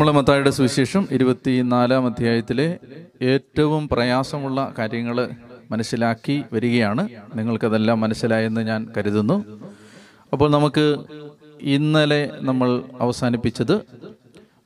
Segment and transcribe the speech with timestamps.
[0.00, 2.78] നമ്മൾ മത്തായുടെ സുവിശേഷം ഇരുപത്തിനാലാം അധ്യായത്തിലെ
[3.22, 5.30] ഏറ്റവും പ്രയാസമുള്ള കാര്യങ്ങൾ
[5.70, 7.08] മനസ്സിലാക്കി വരികയാണ്.
[7.34, 9.60] നിങ്ങൾക്കതെല്ലാം മനസ്സിലായെന്ന് ഞാൻ കരുതുന്നു.
[10.32, 10.96] അപ്പോൾ നമുക്ക്
[11.60, 13.80] ഇന്നലെ നമ്മൾ അവസാനിപ്പിച്ചത്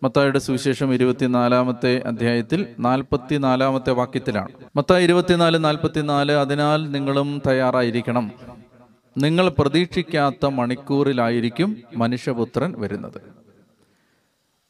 [0.03, 4.49] മത്തായുടെ സുവിശേഷം ഇരുപത്തിനാലാമത്തെ അധ്യായത്തിൽ നാൽപ്പത്തി നാലാമത്തെ വാക്യത്തിലാണ്.
[4.77, 8.31] മത്തായി ഇരുപത്തിനാല് നാൽപ്പത്തിനാല് അതിനാൽ നിങ്ങളും തയ്യാറായിരിക്കണം.
[9.19, 13.44] നിങ്ങൾ പ്രതീക്ഷിക്കാത്ത മണിക്കൂറിലായിരിക്കും മനുഷ്യപുത്രൻ വരുന്നത്.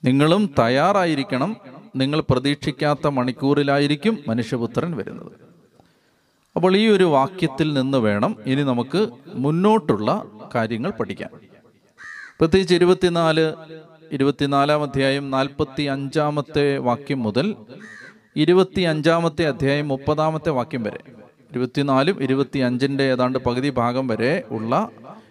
[0.05, 1.57] നിങ്ങളും തയ്യാറായിരിക്കണം.
[1.97, 5.33] നിങ്ങൾ പ്രതീക്ഷിക്കാത്ത മണിക്കൂറിലായിരിക്കും മനുഷ്യപുത്രൻ വരുന്നത്.
[6.57, 11.29] അപ്പോൾ ഈ ഒരു വാക്യത്തിൽ നിന്ന് വേണം ഇനി നമുക്ക് മുന്നോട്ടുള്ള കാര്യങ്ങൾ പഠിക്കാൻ.
[12.41, 13.55] പ്രത്യേകിച്ച് ഇരുപത്തിനാല്
[14.13, 17.55] ഇരുപത്തിനാലാം അധ്യായം നാൽപ്പത്തി അഞ്ചാമത്തെ വാക്യം മുതൽ
[18.37, 21.01] ഇരുപത്തി അഞ്ചാമത്തെ അധ്യായം മുപ്പതാമത്തെ വാക്യം വരെ
[21.51, 24.89] ഇരുപത്തിനാലും ഇരുപത്തി അഞ്ചിന്റെ ഏതാണ്ട് പകുതി ഭാഗം വരെ ഉള്ള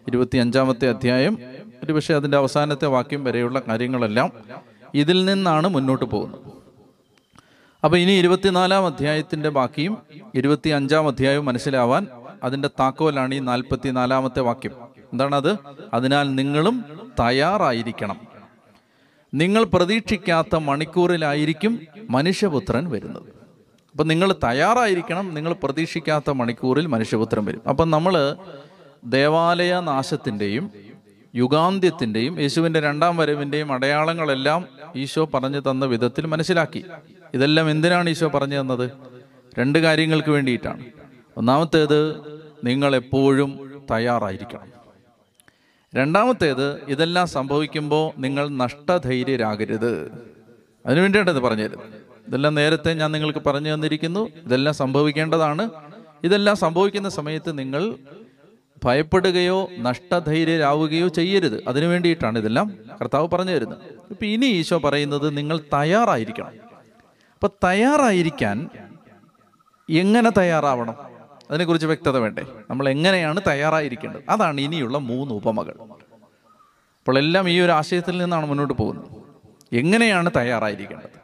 [0.07, 1.37] ഇരുപത്തി അഞ്ചാമത്തെ അധ്യായം
[1.83, 4.31] ഒരുപക്ഷെ അതിന്റെ അവസാനത്തെ വാക്യം വരെയുള്ള കാര്യങ്ങളെല്ലാം
[4.93, 6.41] ഇതിൽ നിന്നാണ് മുന്നോട്ട് പോകുന്നത്.
[7.83, 9.97] അപ്പോൾ ഇനി ഇരുപത്തിനാലാം അധ്യായത്തിന്റെ ബാക്കിയും
[10.35, 12.07] ഇരുപത്തി അഞ്ചാം അധ്യായവും മനസ്സിലാവാൻ
[12.43, 14.71] അതിന്റെ താക്കോലാണ് ഈ നാൽപ്പത്തി നാലാമത്തെ വാക്യം.
[15.13, 15.57] എന്താണത്?
[15.93, 16.85] അതിനാൽ നിങ്ങളും
[17.19, 18.21] തയ്യാറായിരിക്കണം.
[19.33, 23.43] നിങ്ങൾ പ്രതീക്ഷിക്കാത്ത മണിക്കൂറിലായിരിക്കും മനുഷ്യപുത്രൻ വരുന്നത്.
[23.91, 27.61] അപ്പം നിങ്ങൾ തയ്യാറായിരിക്കണം നിങ്ങൾ പ്രതീക്ഷിക്കാത്ത മണിക്കൂറിൽ മനുഷ്യപുത്രൻ വരും.
[27.69, 28.35] അപ്പം നമ്മൾ
[29.05, 30.92] ദേവാലയ നാശത്തിന്റെയും
[31.35, 36.85] യുഗാന്ത്യത്തിന്റെയും യേശുവിന്റെ രണ്ടാം വരവിന്റെയും അടയാളങ്ങളെല്ലാം ഈശോ പറഞ്ഞു തന്ന വിധത്തിൽ മനസ്സിലാക്കി.
[37.33, 38.91] ഇതെല്ലാം എന്തിനാണ് ഈശോ പറഞ്ഞു തന്നത്?
[39.59, 40.85] രണ്ട് കാര്യങ്ങൾക്ക് വേണ്ടിയിട്ടാണ്.
[41.37, 42.15] ഒന്നാമത്തേത്
[42.63, 44.67] നിങ്ങൾ എപ്പോഴും തയ്യാറായിരിക്കണം.
[45.95, 50.11] രണ്ടാമത്തേത് ഇതെല്ലാം സംഭവിക്കുമ്പോൾ നിങ്ങൾ നഷ്ടധൈര്യരാകരുത്.
[50.85, 51.75] അതിനുവേണ്ടിയിട്ടത് ഇത് പറഞ്ഞത്.
[52.27, 54.29] ഇതെല്ലാം നേരത്തെ ഞാൻ നിങ്ങൾക്ക് പറഞ്ഞു തന്നിരിക്കുന്നു.
[54.45, 55.69] ഇതെല്ലാം സംഭവിക്കേണ്ടതാണ്.
[56.23, 57.95] ഇതെല്ലാം സംഭവിക്കുന്ന സമയത്ത് നിങ്ങൾ
[58.83, 61.63] ഭയപ്പെടുകയോ നഷ്ടധൈര്യരാവുകയോ ചെയ്യരുത്.
[61.67, 63.77] അതിനു വേണ്ടിയിട്ടാണ് ഇതെല്ലാം കർത്താവ് പറഞ്ഞു തരുന്നത്.
[64.09, 66.51] ഇപ്പം ഇനി ഈശോ പറയുന്നത് നിങ്ങൾ തയ്യാറായിരിക്കണം.
[67.33, 68.69] അപ്പൊ തയ്യാറായിരിക്കാൻ
[69.89, 70.95] എങ്ങനെ തയ്യാറാവണം?
[71.51, 72.45] അതിനെക്കുറിച്ച് വ്യക്തത വേണ്ടേ?
[72.69, 74.21] നമ്മൾ എങ്ങനെയാണ് തയ്യാറായിരിക്കേണ്ടത്?
[74.29, 75.73] അതാണ് ഇനിയുള്ള മൂന്ന് ഉപമകൾ.
[76.99, 79.23] അപ്പോൾ എല്ലാം ഈ ഒരു ആശയത്തിൽ നിന്നാണ് മുന്നോട്ട് പോകുന്നത്.
[79.73, 81.22] എങ്ങനെയാണ് തയ്യാറായിരിക്കേണ്ടത്?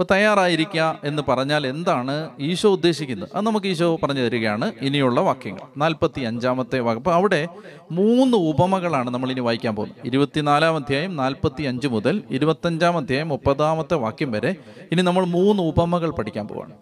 [0.00, 3.28] അപ്പോൾ തയ്യാറായിരിക്കുക എന്ന് പറഞ്ഞാൽ എന്താണ് ഈശോ ഉദ്ദേശിക്കുന്നത്?
[3.34, 4.72] അത് നമുക്ക് ഈശോ പറഞ്ഞു തരികയാണ്.
[4.80, 5.60] ഇനിയുള്ള വാക്യങ്ങൾ.
[5.76, 7.48] നാൽപ്പത്തി അഞ്ചാമത്തെ വാക്യം അപ്പോൾ അവിടെ
[7.92, 10.06] മൂന്ന് ഉപമകളാണ് നമ്മൾ ഇനി വായിക്കാൻ പോകുന്നത്.
[10.06, 14.56] ഇരുപത്തിനാലാം അധ്യായം നാൽപ്പത്തി അഞ്ച് മുതൽ ഇരുപത്തഞ്ചാം അധ്യായം മുപ്പതാമത്തെ വാക്യം വരെ
[14.92, 16.72] ഇനി നമ്മൾ മൂന്ന് ഉപമകൾ പഠിക്കാൻ പോവാണ്.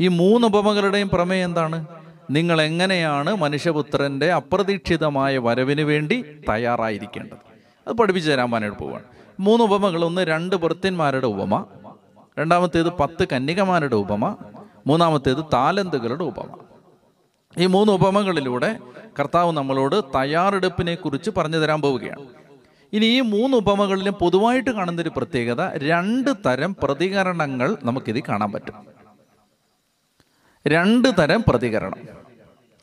[0.00, 1.86] ഈ മൂന്ന് ഉപമകളുടെയും പ്രമേയം എന്താണ്?
[2.30, 7.38] നിങ്ങൾ എങ്ങനെയാണ് മനുഷ്യപുത്രന്റെ അപ്രതീക്ഷിതമായ വരവിന് വേണ്ടി തയ്യാറായിരിക്കേണ്ടത്?
[7.88, 9.02] അത് പഠിപ്പിച്ചു തരാൻ പോവാണ്.
[9.40, 10.04] മൂന്ന് ഉപമകൾ.
[10.04, 11.64] ഒന്ന് രണ്ട് ഭർത്തന്മാരുടെ ഉപമ.
[12.38, 14.36] രണ്ടാമത്തേത് പത്ത് കന്യകമാരുടെ ഉപമ
[14.86, 16.56] മൂന്നാമത്തേത് താലന്തുകളുടെ ഉപമ.
[17.58, 18.78] ഈ മൂന്ന് ഉപമകളിലൂടെ
[19.18, 22.26] കർത്താവ് നമ്മളോട് തയ്യാറെടുപ്പിനെ കുറിച്ച് പറഞ്ഞു തരാൻ പോവുകയാണ്.
[22.92, 28.74] ഇനി ഈ മൂന്ന് ഉപമകളിലും പൊതുവായിട്ട് കാണുന്ന ഒരു പ്രത്യേകത രണ്ട് തരം പ്രതികരണങ്ങൾ നമുക്കിതിൽ കാണാൻ പറ്റും.
[30.66, 31.98] രണ്ട് തരം പ്രതികരണം.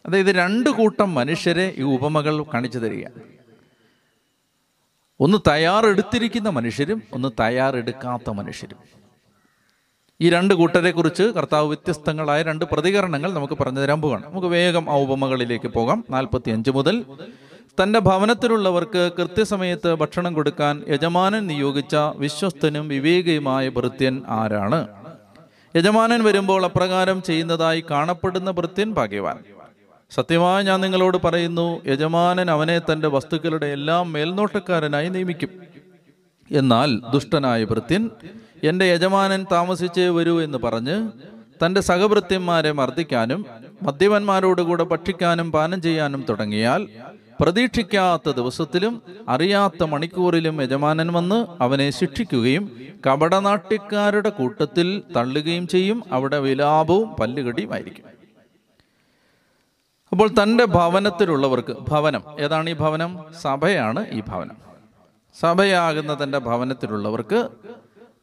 [0.06, 3.06] അതായത് രണ്ട് കൂട്ടം മനുഷ്യരെ ഈ ഉപമകൾ കാണിച്ചു തരിക.
[5.20, 9.05] ഒന്ന് തയ്യാറെടുത്തിരിക്കുന്ന മനുഷ്യരും ഒന്ന് തയ്യാറെടുക്കാത്ത മനുഷ്യരും.
[10.22, 14.96] ഈ രണ്ട് കൂട്ടരെ കുറിച്ച് കർത്താവ് വ്യത്യസ്തങ്ങളായ രണ്ട് പ്രതികരണങ്ങൾ നമുക്ക് പറഞ്ഞു തരാൻ പോകണം നമുക്ക് വേഗം ആ
[14.96, 16.06] ഉപമകളിലേക്ക് പോകാം.
[16.10, 17.04] നാൽപ്പത്തി അഞ്ച് മുതൽ.
[17.84, 24.88] തന്റെ ഭവനത്തിലുള്ളവർക്ക് കൃത്യസമയത്ത് ഭക്ഷണം കൊടുക്കാൻ യജമാനൻ നിയോഗിച്ച വിശ്വസ്തനും വിവേകിയുമായ ഭൃത്യൻ ആരാണ്?
[25.76, 29.40] യജമാനൻ വരുമ്പോൾ അപ്രകാരം ചെയ്യുന്നതായി കാണപ്പെടുന്ന ഭൃത്യൻ ഭാഗ്യവാൻ.
[30.12, 35.50] സത്യമായി ഞാൻ നിങ്ങളോട് പറയുന്നു യജമാനൻ അവനെ തന്റെ വസ്തുക്കളുടെ എല്ലാം മേൽനോട്ടക്കാരനായി നിയമിക്കും.
[36.52, 38.10] എന്നാൽ ദുഷ്ടനായ ഭൃത്യൻ
[38.64, 41.12] എന്റെ യജമാനൻ താമസിച്ചേ വരൂ എന്ന് പറഞ്ഞ്
[41.64, 43.46] തന്റെ സഹവൃത്യന്മാരെ മർദ്ദിക്കാനും
[43.84, 46.88] മദ്യപന്മാരോടുകൂടെ ഭക്ഷിക്കാനും പാനം ചെയ്യാനും തുടങ്ങിയാൽ
[47.42, 52.72] പ്രതീക്ഷിക്കാത്ത ദിവസത്തിലും അറിയാത്ത മണിക്കൂറിലും യജമാനൻ വന്ന് അവനെ ശിക്ഷിക്കുകയും
[53.08, 56.04] കപടനാട്യക്കാരുടെ കൂട്ടത്തിൽ തള്ളുകയും ചെയ്യും.
[56.12, 58.06] അവിടെ വിലാപവും പല്ലുകടിയുമായിരിക്കും
[60.12, 63.18] അപ്പോൾ തന്റെ ഭവനത്തിലുള്ളവർക്ക് ഭവനം ഏതാണ് ഈ ഭവനം?
[63.42, 64.58] സഭയാണ് ഈ ഭവനം.
[65.40, 67.50] സഭയാകുന്ന തന്റെ ഭവനത്തിലുള്ളവർക്ക്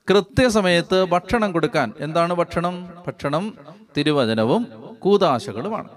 [0.09, 1.93] കൃത്യസമയത്ത് ഭക്ഷണം കൊടുക്കാൻ.
[2.01, 2.95] എന്താണ് ഭക്ഷണം?
[3.07, 3.59] ഭക്ഷണം
[3.97, 4.67] തിരുവചനവും
[4.99, 5.89] കൂതാശകളുമാണ്.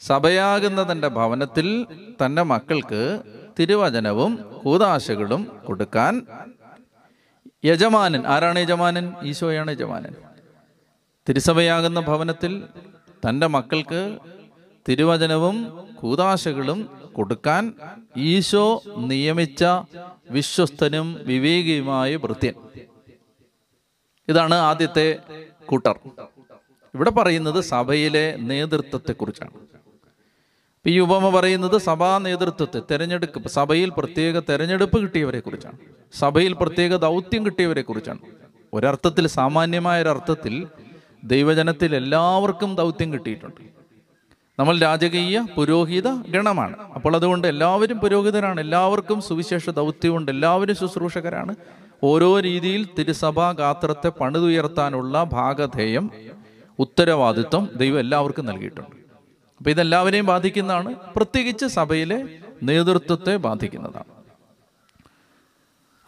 [0.00, 1.86] സഭയാകുന്ന തന്റെ ഭവനത്തിൽ
[2.24, 3.20] തന്റെ മക്കൾക്ക്
[3.58, 6.26] തിരുവചനവും കൂതാശകളും കൊടുക്കാൻ
[7.64, 8.26] യജമാനൻ.
[8.26, 9.12] ആരാണ് യജമാനൻ?
[9.22, 10.14] ഈശോയാണ് യജമാനൻ.
[11.28, 12.62] തിരുസഭയാകുന്ന ഭവനത്തിൽ
[13.28, 14.18] തന്റെ മക്കൾക്ക്
[14.88, 17.72] തിരുവചനവും കൂതാശകളും കൊടുക്കാൻ
[18.16, 19.64] ഈശോ നിയമിച്ച
[20.30, 22.54] വിശ്വസ്തനും വിവേകിയുമായ ഭൃത്യൻ.
[24.28, 25.06] ഇതാണ് ആദ്യത്തെ
[25.70, 25.96] കൂട്ടർ.
[26.94, 29.54] ഇവിടെ പറയുന്നത് സഭയിലെ നേതൃത്വത്തെക്കുറിച്ചാണ്.
[30.86, 35.78] ഈ ഉപമ പറയുന്നത് സഭാ നേതൃത്വത്തെ തെരഞ്ഞെടുപ്പ് സഭയിൽ പ്രത്യേക തെരഞ്ഞെടുപ്പ് കിട്ടിയവരെ കുറിച്ചാണ്
[36.20, 38.18] സഭയിൽ പ്രത്യേക ദൗത്യം കിട്ടിയവരെ കുറിച്ചാണ്
[38.74, 40.54] ഒരർത്ഥത്തിൽ സാമാന്യമായ ഒരർത്ഥത്തിൽ
[41.24, 43.60] ദൈവജനത്തിൽ എല്ലാവർക്കും ദൗത്യം കിട്ടിയിട്ടുണ്ട്.
[44.58, 46.92] നമ്മൾ രാജകീയ പുരോഹിത ഗണമാണ്.
[46.94, 48.60] അപ്പോൾ അതുകൊണ്ട് എല്ലാവരും പുരോഹിതരാണ്.
[48.60, 50.30] എല്ലാവർക്കും സുവിശേഷ ദൗത്യമുണ്ട്.
[50.30, 51.54] എല്ലാവരും ശുശ്രൂഷകരാണ്.
[52.02, 56.10] ഓരോ രീതിയിൽ തിരുസഭാ ഗാത്രത്തെ പണിതുയർത്താനുള്ള ഭാഗധേയം
[56.78, 58.96] ഉത്തരവാദിത്വം ദൈവം എല്ലാവർക്കും നൽകിയിട്ടുണ്ട്.
[59.58, 60.94] അപ്പൊ ഇതെല്ലാവരെയും ബാധിക്കുന്നതാണ്.
[61.16, 64.12] പ്രത്യേകിച്ച് സഭയിലെ നേതൃത്വത്തെ ബാധിക്കുന്നതാണ്.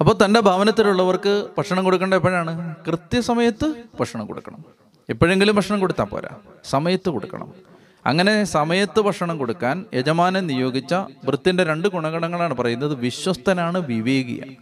[0.01, 2.75] അപ്പോൾ തന്റെ ഭവനത്തിലുള്ളവർക്ക് ഭക്ഷണം കൊടുക്കേണ്ട എപ്പോഴാണ്?
[2.87, 4.65] കൃത്യസമയത്ത് ഭക്ഷണം കൊടുക്കണം.
[5.09, 6.29] എപ്പോഴെങ്കിലും ഭക്ഷണം കൊടുത്താൽ പോരാ.
[6.65, 7.76] സമയത്ത് കൊടുക്കണം.
[8.07, 12.95] അങ്ങനെ സമയത്ത് ഭക്ഷണം കൊടുക്കാൻ യജമാനൻ നിയോഗിച്ച വൃത്തിന്റെ രണ്ട് ഗുണഗണങ്ങളാണ് പറയുന്നത്.
[12.95, 14.57] വിശ്വസ്തനാണ് വിവേകിയാണ്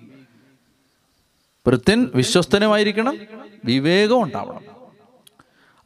[1.67, 3.19] വൃത്തിൻ വിശ്വസ്തനുമായിരിക്കണം
[3.65, 4.65] വിവേകം ഉണ്ടാവണം.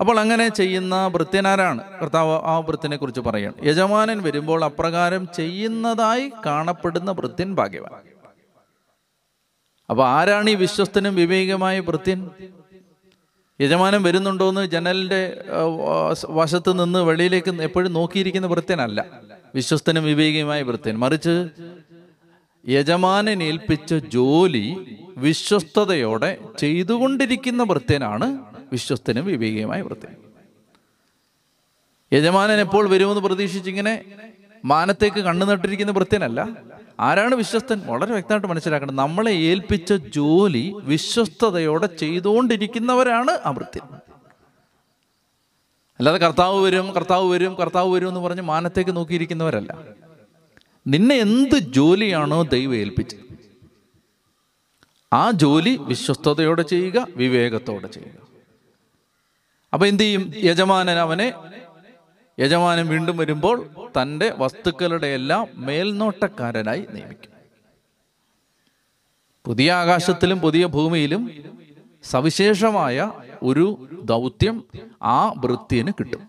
[0.00, 1.82] അപ്പോൾ അങ്ങനെ ചെയ്യുന്ന വൃത്തിനാരാണ്?
[2.00, 3.55] കർത്താവ് ആ വൃത്തിനെ കുറിച്ച് പറയണം.
[3.64, 7.93] യജമാനൻ വരുമ്പോൾ അപ്രകാരം ചെയ്യുന്നതായി കാണപ്പെടുന്ന വൃത്തിൻ ഭാഗ്യവാൻ.
[9.90, 12.31] അപ്പൊ ആരാണ് ഈ വിശ്വസ്തനും വിവേകമായ ഭൃത്യൻ
[13.60, 15.60] യജമാനൻ വരുന്നുണ്ടോന്ന് ജനലിന്റെ ആ,
[16.31, 19.06] വശത്ത് നിന്ന് വെളിയിലേക്ക് എപ്പോഴും നോക്കിയിരിക്കുന്ന വൃത്യനല്ല.
[19.55, 20.99] വിശ്വസ്തനും വിവേകിയുമായ വൃത്യൻ.
[20.99, 21.34] മറിച്ച്
[22.69, 24.64] യജമാനൻ ഏൽപ്പിച്ച ജോലി
[25.16, 28.26] വിശ്വസ്തയോടെ ചെയ്തുകൊണ്ടിരിക്കുന്ന വൃത്യനാണ്
[28.72, 30.14] വിശ്വസ്തനും വിവേകിയുമായ വൃത്യൻ.
[32.12, 33.94] യജമാനൻ എപ്പോൾ വരുമെന്ന് പ്രതീക്ഷിച്ചിങ്ങനെ
[34.64, 36.49] മാനത്തേക്ക് കണ്ണു നട്ടിരിക്കുന്ന വൃത്യനല്ല
[37.00, 37.81] ആരാണ് വിശ്വസ്തൻ?
[37.87, 38.96] വളരെ വ്യക്തമായിട്ട് മനസ്സിലാക്കണം.
[38.96, 43.99] നമ്മളെ ഏൽപ്പിച്ച ജോലി വിശ്വസ്തയോടെ ചെയ്തുകൊണ്ടിരിക്കുന്നവരാണ് ആ വൃത്യൻ
[45.99, 49.78] അല്ലാതെ കർത്താവ് വരും കർത്താവ് വരും കർത്താവ് വരും എന്ന് പറഞ്ഞ് മാനത്തേക്ക് നോക്കിയിരിക്കുന്നവരല്ല.
[50.87, 53.19] നിന്നെ എന്ത് ജോലിയാണോ ദൈവം ഏൽപ്പിച്ചത്?
[55.12, 58.28] ആ ജോലി വിശ്വസ്തയോടെ ചെയ്യുക വിവേകത്തോടെ ചെയ്യുക.
[59.72, 60.32] അപ്പൊ എന്ത് ചെയ്യും?
[60.37, 61.32] യജമാനൻ അവനെ
[62.40, 63.69] യജമാനൻ വീണ്ടും വരുമ്പോൾ
[64.02, 67.38] തന്റെ വസ്തുക്കളുടെ എല്ലാം മേൽനോട്ടക്കാരനായി നിയമിക്കും.
[69.44, 71.31] പുതിയ ആകാശത്തിലും പുതിയ ഭൂമിയിലും
[72.02, 73.12] സവിശേഷമായ
[73.43, 74.64] ഒരു ദൗത്യം
[75.02, 76.29] ആ വൃത്തിന് കിട്ടും.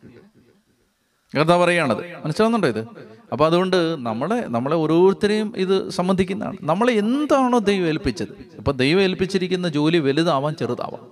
[1.40, 1.98] എന്താ പറയുകയാണത്.
[1.98, 2.88] മനസ്സിലാവുന്നുണ്ടോ ഇത്?
[3.32, 6.58] അപ്പൊ അതുകൊണ്ട് നമ്മളെ നമ്മളെ ഓരോരുത്തരെയും ഇത് സംബന്ധിക്കുന്നതാണ്.
[6.62, 8.50] നമ്മളെ എന്താണോ ദൈവം ഏൽപ്പിച്ചത്.
[8.58, 11.12] ഇപ്പൊ ദൈവം ഏൽപ്പിച്ചിരിക്കുന്ന ജോലി വലുതാവാം ചെറുതാവാം.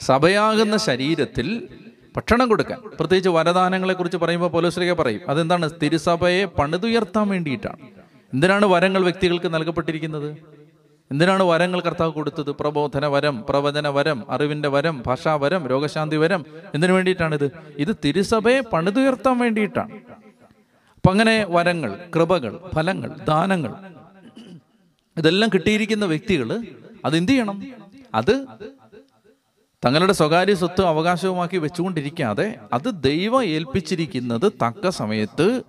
[0.00, 1.68] സഭയാകുന്ന ശരീരത്തിൽ
[2.16, 2.78] ഭക്ഷണം കൊടുക്കാൻ.
[2.98, 5.70] പ്രത്യേകിച്ച് വരദാനങ്ങളെ കുറിച്ച് പറയുമ്പോൾ പോലീസിലേക്ക് പറയും അതെന്താണ്?
[5.82, 7.78] തിരുസഭയെ പണിതുയർത്താൻ വേണ്ടിയിട്ടാണ്.
[8.34, 10.36] എന്തിനാണ് വരങ്ങൾ വ്യക്തികൾക്ക് നൽകപ്പെട്ടിരിക്കുന്നത്?
[11.10, 12.50] എന്തിനാണ് വരങ്ങൾ കർത്താവ് കൊടുത്തത്?
[12.50, 17.50] പ്രബോധന വരം പ്രവചന വരം അറിവിന്റെ വരം ഭാഷാവരം രോഗശാന്തി വരം എന്തിനു വേണ്ടിയിട്ടാണിത്?
[17.78, 19.92] ഇത് തിരുസഭയെ പണിതുയർത്താൻ വേണ്ടിയിട്ടാണ്.
[20.96, 23.72] അപ്പൊ അങ്ങനെ വരങ്ങൾ കൃപകൾ ഫലങ്ങൾ ദാനങ്ങൾ
[25.16, 26.48] ഇതെല്ലാം കിട്ടിയിരിക്കുന്ന വ്യക്തികൾ
[27.04, 27.62] അതെന്ത് ചെയ്യണം?
[28.14, 28.46] അത്
[29.84, 35.62] തങ്ങളുടെ സ്വകാര്യ സ്വത്ത് അവകാശവുമാക്കി വെച്ചുകൊണ്ടിരിക്കാതെ അത് ദൈവം ഏൽപ്പിച്ചിരിക്കുന്നത് തക്ക സമയത്ത്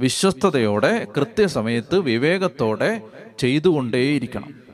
[0.00, 3.02] വിശ്വസ്തയോടെ കൃത്യസമയത്ത് വിവേകത്തോടെ
[3.38, 4.64] ചെയ്തുകൊണ്ടേയിരിക്കണം.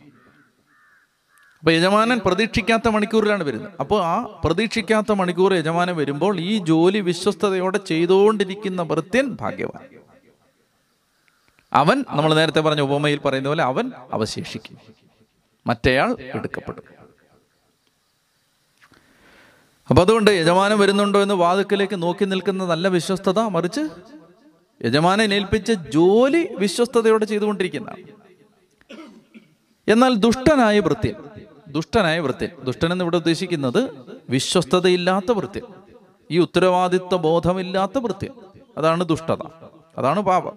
[1.59, 3.73] അപ്പൊ യജമാനൻ പ്രതീക്ഷിക്കാത്ത മണിക്കൂറിലാണ് വരുന്നത്.
[3.81, 9.89] അപ്പോൾ ആ പ്രതീക്ഷിക്കാത്ത മണിക്കൂർ യജമാനൻ വരുമ്പോൾ ഈ ജോലി വിശ്വസ്തയോടെ ചെയ്തുകൊണ്ടിരിക്കുന്ന ഭൃത്യൻ ഭാഗ്യവാൻ.
[11.73, 14.79] അവൻ നമ്മൾ നേരത്തെ പറഞ്ഞ ഉപമയിൽ പറയുന്ന പോലെ അവൻ അവശേഷിക്കും.
[15.67, 17.00] മറ്റേയാൾ എടുക്കപ്പെടും.
[19.91, 23.83] അപ്പൊ അതുകൊണ്ട് യജമാനം വരുന്നുണ്ടോ എന്ന് വാതുക്കലേക്ക് നോക്കി നിൽക്കുന്ന നല്ല വിശ്വസ്തത മറിച്ച്
[24.81, 28.05] യജമാനെ ഏൽപ്പിച്ച ജോലി വിശ്വസ്തയോടെ ചെയ്തുകൊണ്ടിരിക്കുന്നതാണ്
[29.89, 31.11] എന്നാൽ ദുഷ്ടനായ വൃത്തി
[31.69, 33.81] ദുഷ്ടനായ വൃത്തി ദുഷ്ടൻ എന്ന് ഇവിടെ ഉദ്ദേശിക്കുന്നത്
[34.29, 35.63] വിശ്വസ്തതയില്ലാത്ത വൃത്തി
[36.31, 38.29] ഈ ഉത്തരവാദിത്വ ബോധമില്ലാത്ത വൃത്തി
[38.79, 39.43] അതാണ് ദുഷ്ടത
[39.97, 40.55] അതാണ് പാപം.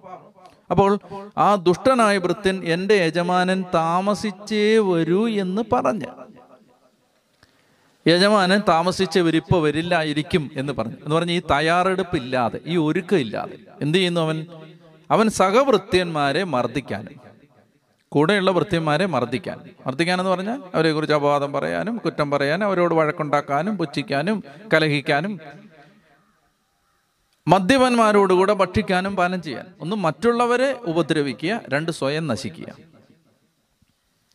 [0.70, 0.90] അപ്പോൾ
[1.38, 6.10] ആ ദുഷ്ടനായ വൃത്യൻ എന്റെ യജമാനൻ താമസിച്ചേ വരൂ എന്ന് പറഞ്ഞ്
[8.06, 10.92] യജമാനൻ താമസിച്ച് വരിപ്പോ വരില്ലായിരിക്കും എന്ന് പറഞ്ഞു.
[10.92, 14.46] എന്ന് പറഞ്ഞ് ഈ തയ്യാറെടുപ്പില്ലാതെ ഈ ഒരുക്കമില്ലാതെ എന്ത് ചെയ്യുന്നു അവൻ?
[15.10, 17.20] അവൻ സഹവൃത്യന്മാരെ മർദ്ദിക്കാനും
[18.08, 19.60] കൂടെയുള്ള വൃത്യന്മാരെ മർദ്ദിക്കാൻ.
[20.20, 24.44] എന്ന് പറഞ്ഞാൽ അവരെ കുറിച്ച് അപവാദം പറയാനും കുറ്റം പറയാനും അവരോട് വഴക്കുണ്ടാക്കാനും പുച്ഛിക്കാനും
[24.74, 25.40] കലഹിക്കാനും
[27.48, 29.66] മദ്യപന്മാരോടുകൂടെ ഭക്ഷിക്കാനും പാനം ചെയ്യാൻ.
[29.80, 32.94] ഒന്ന് മറ്റുള്ളവരെ ഉപദ്രവിക്കുക രണ്ട് സ്വയം നശിക്കുക.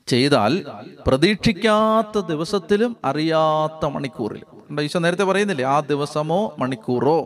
[0.09, 0.53] ചെയ്താൽ
[1.07, 5.65] പ്രതീക്ഷിക്കാത്ത ദിവസത്തിലും അറിയാത്ത മണിക്കൂറിലും ഈശോ നേരത്തെ പറയുന്നില്ലേ?
[5.65, 7.19] ആ ദിവസമോ മണിക്കൂറോ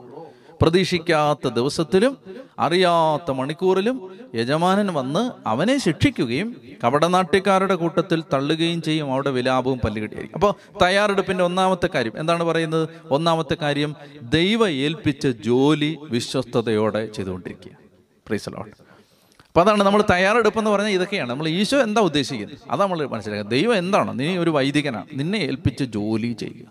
[0.61, 2.17] പ്രതീക്ഷിക്കാത്ത ദിവസത്തിലും
[2.59, 3.97] അറിയാത്ത മണിക്കൂറിലും
[4.35, 6.49] യജമാനൻ വന്ന് അവനെ ശിക്ഷിക്കുകയും
[6.83, 9.11] കപടനാട്യക്കാരുടെ കൂട്ടത്തിൽ തള്ളുകയും ചെയ്യും.
[9.13, 10.53] അവിടെ വിലാപവും പല്ലുകടിയായിരിക്കും അപ്പോൾ
[10.85, 12.89] തയ്യാറെടുപ്പിന്റെ ഒന്നാമത്തെ കാര്യം എന്താണ് പറയുന്നത്?
[13.11, 17.75] ഒന്നാമത്തെ കാര്യം ദൈവ ഏൽപ്പിച്ച ജോലി വിശ്വസ്തയോടെ ചെയ്തുകൊണ്ടിരിക്കുക
[18.27, 18.92] പ്രീസലോട്ട്
[19.53, 21.29] അപ്പൊ അതാണ് നമ്മൾ തയ്യാറെടുപ്പ് എന്ന് പറഞ്ഞാൽ ഇതൊക്കെയാണ്.
[21.29, 22.57] നമ്മൾ ഈശോ എന്താ ഉദ്ദേശിക്കുന്നത്?
[22.71, 24.19] അതാ നമ്മൾ മനസ്സിലാക്കുക ദൈവം എന്താണ്?
[24.19, 25.05] നീ ഒരു വൈദികനാണ്.
[25.13, 26.65] നിന്നെ ഏൽപ്പിച്ച് ജോലി ചെയ്യുക.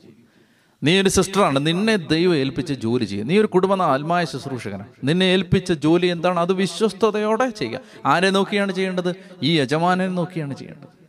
[0.82, 1.66] നീ ഒരു സിസ്റ്ററാണ്.
[1.66, 3.26] നിന്നെ ദൈവം ഏൽപ്പിച്ച് ജോലി ചെയ്യുക.
[3.26, 4.86] നീ ഒരു കുടുംബ ആത്മായ ശുശ്രൂഷകനാണ്.
[5.04, 6.40] നിന്നെ ഏൽപ്പിച്ച ജോലി എന്താണ്?
[6.40, 7.80] അത് വിശ്വസ്തയോടെ ചെയ്യുക.
[8.06, 9.16] ആരെ നോക്കിയാണ് ചെയ്യേണ്ടത്?
[9.42, 11.01] ഈ യജമാനെ നോക്കിയാണ് ചെയ്യേണ്ടത്.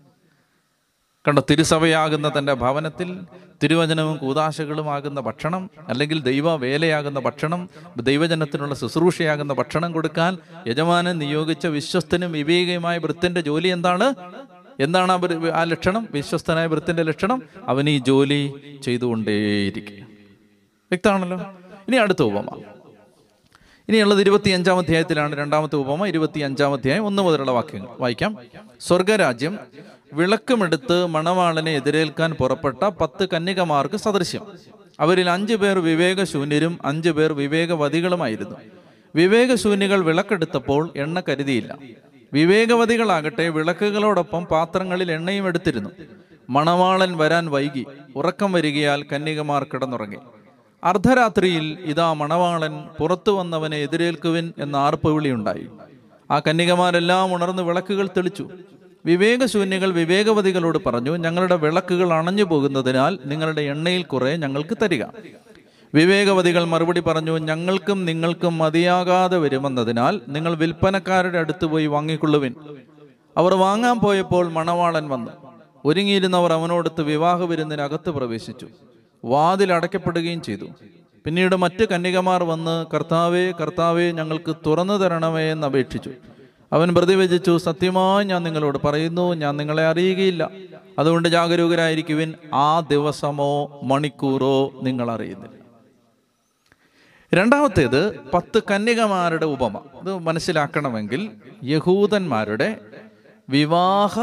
[1.27, 3.19] കണ്ടോ തിരുസഭയാകുന്ന തന്റെ ഭവനത്തിൽ
[3.63, 7.69] തിരുവചനവും കൂതാശകളുമാകുന്ന ഭക്ഷണം അല്ലെങ്കിൽ ദൈവ വേലയാകുന്ന ഭക്ഷണം
[8.01, 10.37] ദൈവജനത്തിനുള്ള ശുശ്രൂഷയാകുന്ന ഭക്ഷണം കൊടുക്കാൻ
[10.67, 14.13] യജമാനൻ നിയോഗിച്ച വിശ്വസ്തനും വിവേകയുമായ വൃത്തിന്റെ ജോലി എന്താണ്?
[14.79, 15.19] എന്താണ് ആ
[15.53, 16.07] ആ ലക്ഷണം?
[16.11, 17.43] വിശ്വസ്തനായ വൃത്തിന്റെ ലക്ഷണം?
[17.67, 18.53] അവൻ ഈ ജോലി
[18.83, 20.03] ചെയ്തുകൊണ്ടേയിരിക്കുക
[20.91, 21.37] വ്യക്തമാണല്ലോ?
[21.87, 22.47] ഇനി അടുത്ത ഉപമ.
[23.89, 25.37] ഇനിയുള്ളത് ഇരുപത്തി അഞ്ചാം അധ്യായത്തിലാണ്.
[25.37, 27.87] രണ്ടാമത്തെ ഉപമ ഇരുപത്തി അഞ്ചാം അധ്യായം ഒന്ന് മുതലുള്ള വാക്യങ്ങൾ.
[27.99, 28.37] വായിക്കാം.
[28.79, 29.59] സ്വർഗരാജ്യം
[30.13, 34.41] വിളക്കുമെടുത്ത് മണവാളനെ എതിരേൽക്കാൻ പുറപ്പെട്ട പത്ത് കന്യകമാർക്ക് സദൃശ്യം.
[34.99, 38.57] അവരിൽ അഞ്ചു പേർ വിവേകശൂന്യരും അഞ്ചു പേർ വിവേകവതികളുമായിരുന്നു.
[39.15, 41.77] വിവേകശൂന്യകൾ വിളക്കെടുത്തപ്പോൾ എണ്ണ കരുതിയില്ല.
[42.33, 45.89] വിവേകവതികളാകട്ടെ വിളക്കുകളോടൊപ്പം പാത്രങ്ങളിൽ എണ്ണയും എടുത്തിരുന്നു.
[46.49, 47.85] മണവാളൻ വരാൻ വൈകി.
[48.15, 50.17] ഉറക്കം വരികയാൽ കന്യകമാർ കിടന്നുറങ്ങി.
[50.83, 55.67] അർദ്ധരാത്രിയിൽ ഇതാ മണവാളൻ പുറത്തു വന്നവനെ എതിരേൽക്കുവിൻ എന്ന ആർപ്പുവിളിയുണ്ടായി
[56.31, 58.49] ആ കന്യകമാരെല്ലാം ഉണർന്ന് വിളക്കുകൾ തെളിച്ചു.
[59.05, 65.03] വിവേകശൂന്യകൾ വിവേകവതികളോട് പറഞ്ഞു ഞങ്ങളുടെ വിളക്കുകൾ അണഞ്ഞു പോകുന്നതിനാൽ നിങ്ങളുടെ എണ്ണയിൽ കുറെ ഞങ്ങൾക്ക് തരിക.
[65.93, 72.55] വിവേകവതികൾ മറുപടി പറഞ്ഞു ഞങ്ങൾക്കും നിങ്ങൾക്കും മതിയാകാതെ വരുമെന്നതിനാൽ നിങ്ങൾ വിൽപ്പനക്കാരുടെ അടുത്ത് പോയി വാങ്ങിക്കൊള്ളുവിൻ.
[73.37, 75.31] അവർ വാങ്ങാൻ പോയപ്പോൾ മണവാളൻ വന്നു.
[75.85, 78.67] ഒരുങ്ങിയിരുന്നവർ അവനോടൊത്ത് വിവാഹ വിരുന്നിനകത്ത് പ്രവേശിച്ചു.
[79.25, 80.65] വാതിൽ അടയ്ക്കപ്പെടുകയും ചെയ്തു.
[81.25, 86.11] പിന്നീട് മറ്റ് കന്യകമാർ വന്ന് കർത്താവേ കർത്താവേ ഞങ്ങൾക്ക് തുറന്നു തരണമേ എന്ന് അപേക്ഷിച്ചു.
[86.73, 90.49] അവൻ പ്രതിവചിച്ചു സത്യമായി ഞാൻ നിങ്ങളോട് പറയുന്നു ഞാൻ നിങ്ങളെ അറിയുകയില്ല.
[90.99, 95.63] അതുകൊണ്ട് ജാഗരൂകരായിരിക്കുവിൻ ആ ദിവസമോ മണിക്കൂറോ നിങ്ങൾ അറിയുന്നില്ല.
[97.33, 99.77] രണ്ടാമത്തേത് പത്ത് കന്യകമാരുടെ ഉപമ.
[99.77, 101.31] ഇത് മനസ്സിലാക്കണമെങ്കിൽ
[101.63, 102.79] യഹൂദന്മാരുടെ
[103.49, 104.19] വിവാഹ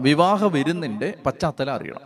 [0.00, 2.00] വിവാഹ വിരുന്നിന്റെ പശ്ചാത്തലം അറിയണം.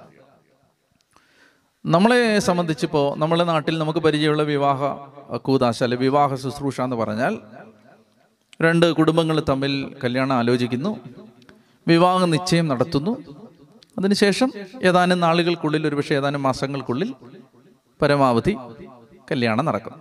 [1.86, 4.80] നമ്മളെ സംബന്ധിച്ചിപ്പോൾ നമ്മളെ നാട്ടിൽ നമുക്ക് പരിചയമുള്ള വിവാഹ
[5.36, 7.38] കൂതാശ അല്ലെ വിവാഹ ശുശ്രൂഷ എന്ന് പറഞ്ഞാൽ
[8.62, 11.00] രണ്ട് കുടുംബങ്ങൾ തമ്മിൽ കല്യാണം ആലോചിക്കുന്നു.
[11.88, 13.16] വിവാഹ നിശ്ചയം നടത്തുന്നു.
[13.98, 14.52] അതിനുശേഷം
[14.82, 17.14] ഏതാനും നാളുകൾക്കുള്ളിൽ ഒരുപക്ഷെ ഏതാനും മാസങ്ങൾക്കുള്ളിൽ
[18.02, 18.56] പരമാവധി
[19.30, 19.92] കല്യാണം നടക്കും.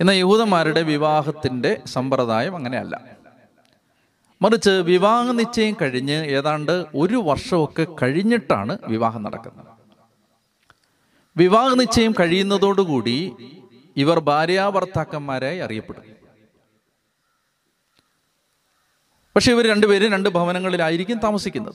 [0.00, 3.02] എന്നാൽ യഹൂദന്മാരുടെ വിവാഹത്തിന്റെ സമ്പ്രദായം അങ്ങനെയല്ല.
[4.42, 9.66] മറിച്ച് വിവാഹ നിശ്ചയം കഴിഞ്ഞ് ഏതാണ്ട് ഒരു വർഷമൊക്കെ കഴിഞ്ഞിട്ടാണ് വിവാഹം നടക്കുന്നത്.
[11.36, 13.32] വിവാഹ നിശ്ചയം കഴിയുന്നതോടുകൂടി
[13.96, 16.21] ഇവർ ഭാര്യാഭർത്താക്കന്മാരായി അറിയപ്പെടും.
[19.36, 21.74] പക്ഷെ ഇവർ രണ്ടുപേരും രണ്ട് ഭവനങ്ങളിലായിരിക്കും താമസിക്കുന്നത്.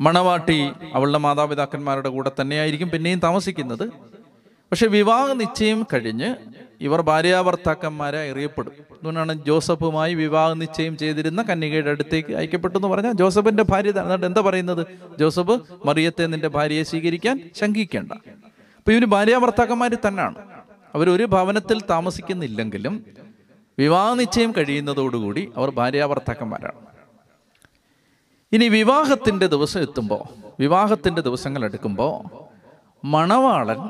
[0.00, 3.88] മണവാട്ടി അവളുടെ മാതാപിതാക്കന്മാരുടെ കൂടെ തന്നെയായിരിക്കും പിന്നെയും താമസിക്കുന്നത്.
[4.70, 6.34] പക്ഷെ വിവാഹ നിശ്ചയം കഴിഞ്ഞ്
[6.80, 8.72] ഇവർ ഭാര്യാഭർത്താക്കന്മാരെ അറിയപ്പെടും.
[8.92, 13.90] അതുകൊണ്ടാണ് ജോസഫുമായി വിവാഹ നിശ്ചയം ചെയ്തിരുന്ന കന്യകയുടെ അടുത്തേക്ക് അയക്കപ്പെട്ടു എന്ന് പറഞ്ഞാൽ ജോസഫിന്റെ ഭാര്യ.
[13.90, 14.86] എന്നിട്ട് എന്താ പറയുന്നത്?
[15.18, 18.12] ജോസഫ് മറിയത്തെ നിന്റെ ഭാര്യയെ സ്വീകരിക്കാൻ ശങ്കിക്കേണ്ട.
[18.78, 20.34] അപ്പൊ ഇവർ ഭാര്യാഭർത്താക്കന്മാർ തന്നെയാണ്
[20.94, 23.04] അവരൊരു ഭവനത്തിൽ താമസിക്കുന്നില്ലെങ്കിലും
[23.80, 26.80] വിവാഹ നിശ്ചയം കഴിയുന്നതോടുകൂടി അവർ ഭാര്യാഭർത്താക്കന്മാരാണ്.
[28.52, 30.22] ഇനി വിവാഹത്തിന്റെ ദിവസം എത്തുമ്പോൾ
[30.60, 32.14] വിവാഹത്തിന്റെ ദിവസങ്ങൾ എടുക്കുമ്പോൾ
[33.04, 33.80] മണവാളൻ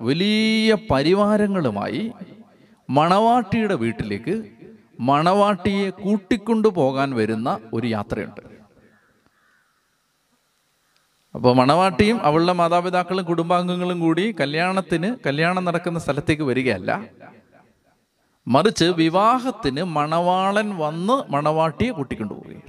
[0.00, 2.02] വലിയ പരിവാരങ്ങളുമായി
[2.90, 4.34] മണവാട്ടിയുടെ വീട്ടിലേക്ക്
[5.00, 8.42] മണവാട്ടിയെ കൂട്ടിക്കൊണ്ടു പോകാൻ വരുന്ന ഒരു യാത്രയുണ്ട്.
[11.34, 16.92] അപ്പോൾ മണവാട്ടിയും അവളുടെ മാതാപിതാക്കളും കുടുംബാംഗങ്ങളും കൂടി കല്യാണത്തിന് കല്യാണം നടക്കുന്ന സ്ഥലത്തേക്ക് വരികയല്ല.
[18.48, 22.62] മറിച്ച് വിവാഹത്തിന് മണവാളൻ വന്ന് മണവാട്ടിയെ കൂട്ടിക്കൊണ്ടുപോവുകയാണ്.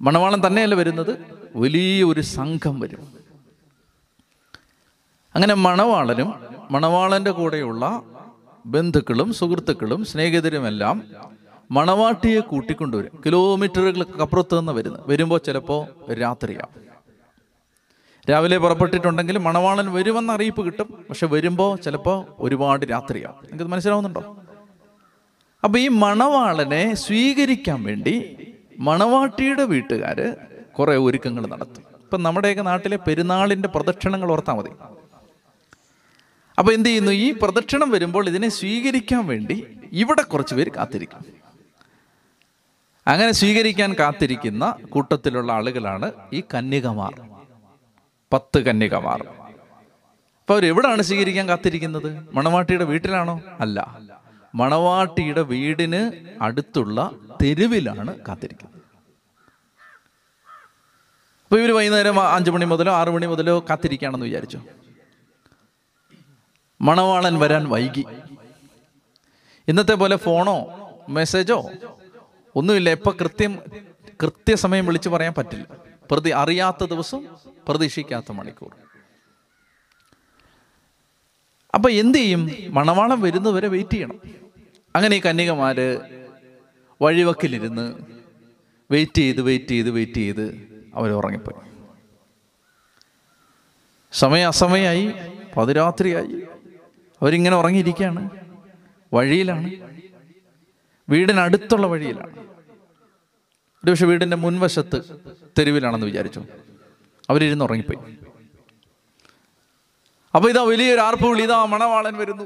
[0.00, 1.18] മണവാളൻ തന്നെയല്ല വരുന്നത്?
[1.56, 3.12] വലിയൊരു സംഘം വരും.
[5.34, 6.34] അങ്ങനെ മണവാളനും
[6.70, 8.02] മണവാളന്റെ കൂടെയുള്ള
[8.66, 11.02] ബന്ധുക്കളും സുഹൃത്തുക്കളും സ്നേഹിതരുമെല്ലാം
[11.70, 13.22] മണവാട്ടിയെ കൂട്ടിക്കൊണ്ടുവരും.
[13.26, 16.10] കിലോമീറ്ററുകൾക്ക് അപ്പുറത്ത് നിന്ന് വരുന്നത് വരുമ്പോൾ ചിലപ്പോൾ
[18.30, 21.04] രാവിലെ പുറപ്പെട്ടിട്ടുണ്ടെങ്കിൽ മണവാളൻ വരുമെന്ന അറിയിപ്പ് കിട്ടും.
[21.08, 23.36] പക്ഷെ വരുമ്പോൾ ചിലപ്പോൾ ഒരുപാട് രാത്രിയാവും.
[23.42, 24.36] നിങ്ങൾക്ക് മനസ്സിലാവുന്നുണ്ടോ?
[25.64, 28.36] അപ്പൊ ഈ മണവാളനെ സ്വീകരിക്കാൻ വേണ്ടി
[28.78, 30.36] മണവാട്ടിയുടെ വീട്ടുകാർ
[30.78, 31.84] കുറേ ഒരുക്കങ്ങൾ നടത്തും.
[32.00, 34.70] ഇപ്പൊ നമ്മുടെയൊക്കെ നാട്ടിലെ പെരുന്നാളിന്റെ പ്രദക്ഷിണങ്ങൾ ഓർത്താൽ മതി.
[36.58, 37.12] അപ്പൊ എന്ത് ചെയ്യുന്നു?
[37.12, 41.24] ഈ പ്രദക്ഷിണം വരുമ്പോൾ ഇതിനെ സ്വീകരിക്കാൻ വേണ്ടി ഇവിടെ കുറച്ച് പേര് കാത്തിരിക്കും.
[43.06, 47.31] അങ്ങനെ സ്വീകരിക്കാൻ കാത്തിരിക്കുന്ന കൂട്ടത്തിലുള്ള ആളുകളാണ് ഈ കന്യകമാർ.
[48.32, 49.26] പത്ത് കന്യകമാർ.
[50.40, 52.28] അപ്പൊ അവരെവിടാണ് സ്വീകരിക്കാൻ കാത്തിരിക്കുന്നത്?
[52.34, 53.40] മണവാട്ടിയുടെ വീട്ടിലാണോ?
[53.60, 53.98] അല്ല.
[54.54, 57.10] മണവാട്ടിയുടെ വീടിന് അടുത്തുള്ള
[57.42, 58.82] തെരുവിലാണ് കാത്തിരിക്കുന്നത്.
[61.42, 64.60] അപ്പൊ ഇവർ വൈകുന്നേരം അഞ്ചു മണി മുതലോ ആറു മണി മുതലോ കാത്തിരിക്കുകയാണെന്ന് വിചാരിച്ചു.
[66.80, 68.04] മണവാളൻ വരാൻ വൈകി.
[69.68, 70.66] ഇന്നത്തെ പോലെ ഫോണോ
[71.08, 71.70] മെസ്സേജോ
[72.56, 72.90] ഒന്നുമില്ല.
[72.90, 73.58] എപ്പോൾ കൃത്യം
[74.22, 75.91] കൃത്യസമയം വിളിച്ചു പറയാൻ പറ്റില്ല.
[76.10, 77.26] പ്രതി അറിയാത്ത ദിവസം
[77.68, 78.74] പ്രതീക്ഷിക്കാത്ത മണിക്കൂർ.
[81.74, 82.50] അപ്പൊ എന്ത് ചെയ്യും?
[82.68, 84.20] മണവാളം വരുന്നവരെ വെയിറ്റ് ചെയ്യണം.
[84.96, 86.00] അങ്ങനെ ഈ കന്യകമാര്
[87.02, 87.94] വഴിവക്കിലിരുന്ന്
[88.90, 91.72] വെയിറ്റ് ചെയ്ത് വെയിറ്റ് ചെയ്ത് വെയിറ്റ് ചെയ്ത് അവർ ഉറങ്ങിപ്പോയി.
[94.12, 95.12] സമയം അസമയായി
[95.56, 96.42] പതിരാത്രിയായി.
[97.22, 98.30] അവരിങ്ങനെ ഉറങ്ങിയിരിക്കുകയാണ്.
[99.14, 99.70] വഴിയിലാണ്.
[101.08, 102.51] വീടിനടുത്തുള്ള വഴിയിലാണ്.
[103.90, 105.02] ഒരു വീടിന്റെ മുൻവശത്ത്
[105.58, 106.42] തെരുവിലാണെന്ന് വിചാരിച്ചു.
[107.30, 108.16] അവരിരുന്ന് ഉറങ്ങിപ്പോയി.
[110.34, 112.44] അപ്പോൾ ഇതാ വലിയൊരു ആർപ്പ് വിളി ഇതാ മണവാളൻ വരുന്നു.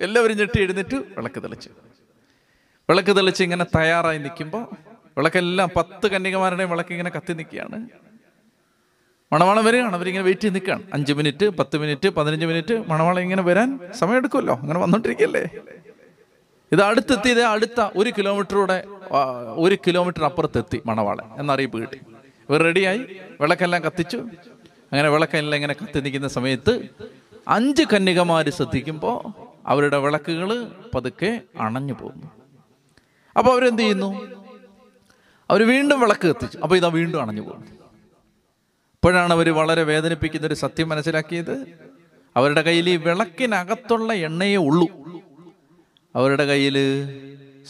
[0.00, 1.68] എല്ലാവരും ഞെട്ടി എഴുന്നിട്ട് വിളക്ക് തെളിച്ച്.
[2.90, 4.66] വിളക്ക് തെളിച്ച് ഇങ്ങനെ തയ്യാറായി നിൽക്കുമ്പോൾ
[5.18, 7.88] വിളക്കെല്ലാം പത്ത് കന്യകമാരുടെയും വിളക്ക് ഇങ്ങനെ കത്തി നിൽക്കുകയാണ്.
[9.32, 10.82] മണവാളം വരികയാണ് അവരിങ്ങനെ വെയിറ്റ് ചെയ്ത് നിൽക്കുകയാണ്.
[10.94, 14.54] അഞ്ച് മിനിറ്റ് പത്ത് മിനിറ്റ് പതിനഞ്ച് മിനിറ്റ് മണവാളം ഇങ്ങനെ വരാൻ സമയമെടുക്കുമല്ലോ.
[14.54, 15.48] അങ്ങനെ വന്നോണ്ടിരിക്കല്ലേ
[16.72, 18.84] ഇത് അടുത്തെത്തിയത് അടുത്ത ഒരു കിലോമീറ്ററൂടെ
[19.56, 21.96] ഒരു കിലോമീറ്റർ അപ്പുറത്തെത്തി മണവാളൻ എന്നറിയിപ്പ് കിട്ടി.
[22.50, 24.16] ഇവർ റെഡിയായി വിളക്കെല്ലാം കത്തിച്ചു.
[24.92, 26.88] അങ്ങനെ വിളക്കെല്ലാം ഇങ്ങനെ കത്തി നിൽക്കുന്ന സമയത്ത്
[27.48, 32.26] അഞ്ച് കന്യകമാര് ശ്രദ്ധിക്കുമ്പോൾ അവരുടെ വിളക്കുകൾ പതുക്കെ അണഞ്ഞു പോകുന്നു.
[33.38, 34.26] അപ്പോൾ അവരെന്ത് ചെയ്യുന്നു?
[35.50, 36.58] അവർ വീണ്ടും വിളക്ക് കത്തിച്ചു.
[36.58, 37.66] അപ്പോൾ ഇതാ വീണ്ടും അണഞ്ഞു പോകുന്നു.
[37.66, 41.66] ഇപ്പോഴാണ് അവർ വളരെ വേദനിപ്പിക്കുന്ന ഒരു സത്യം മനസ്സിലാക്കിയത്.
[42.36, 44.88] അവരുടെ കയ്യിൽ ഈ വിളക്കിനകത്തുള്ള എണ്ണയേ ഉള്ളൂ.
[46.16, 46.78] അവരുടെ കയ്യിൽ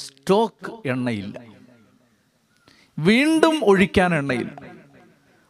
[0.05, 1.37] സ്റ്റോക്ക് എണ്ണയില്ല.
[2.99, 4.57] വീണ്ടും ഒഴിക്കാൻ എണ്ണയില്ല.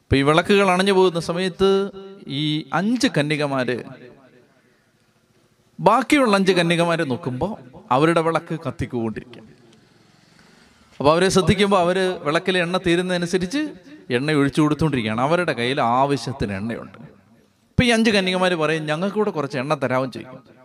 [0.02, 1.69] അപ്പൊ ഈ വിളക്കുകൾ അണഞ്ഞു പോകുന്ന സമയത്ത്
[2.40, 3.76] ഈ അഞ്ച് കന്യകമാര്
[5.78, 7.52] ബാക്കിയുള്ള അഞ്ച് കന്യകമാരെ നോക്കുമ്പോൾ
[7.97, 9.45] അവരുടെ വിളക്ക് കത്തിക്കൊണ്ടിരിക്കും.
[10.99, 13.62] അപ്പോൾ അവരെ ശ്രദ്ധിക്കുമ്പോൾ അവർ വിളക്കിലെ എണ്ണ തീരുന്നതനുസരിച്ച്
[14.16, 16.99] എണ്ണ ഒഴിച്ചു കൊടുത്തുകൊണ്ടിരിക്കുകയാണ് അവരുടെ കയ്യിൽ ആവശ്യത്തിന് എണ്ണയുണ്ട്.
[17.71, 20.60] ഇപ്പം ഈ അഞ്ച് കന്യകമാർ പറയും ഞങ്ങൾക്ക് കൂടെ കുറച്ച് എണ്ണ തരാമെന്ന് ചെയ്യും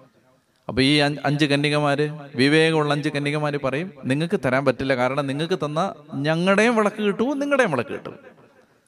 [0.68, 4.96] അപ്പോൾ ഈ അഞ്ച് കന്യകമാര് വിവേകമുള്ള അഞ്ച് കന്യകമാർ പറയും നിങ്ങൾക്ക് തരാൻ പറ്റില്ല.
[4.96, 7.34] കാരണം നിങ്ങൾക്ക് തന്ന ഞങ്ങളുടെയും വിളക്ക് കിട്ടുമോ?
[7.34, 8.16] നിങ്ങളുടെയും വിളക്ക് കിട്ടും.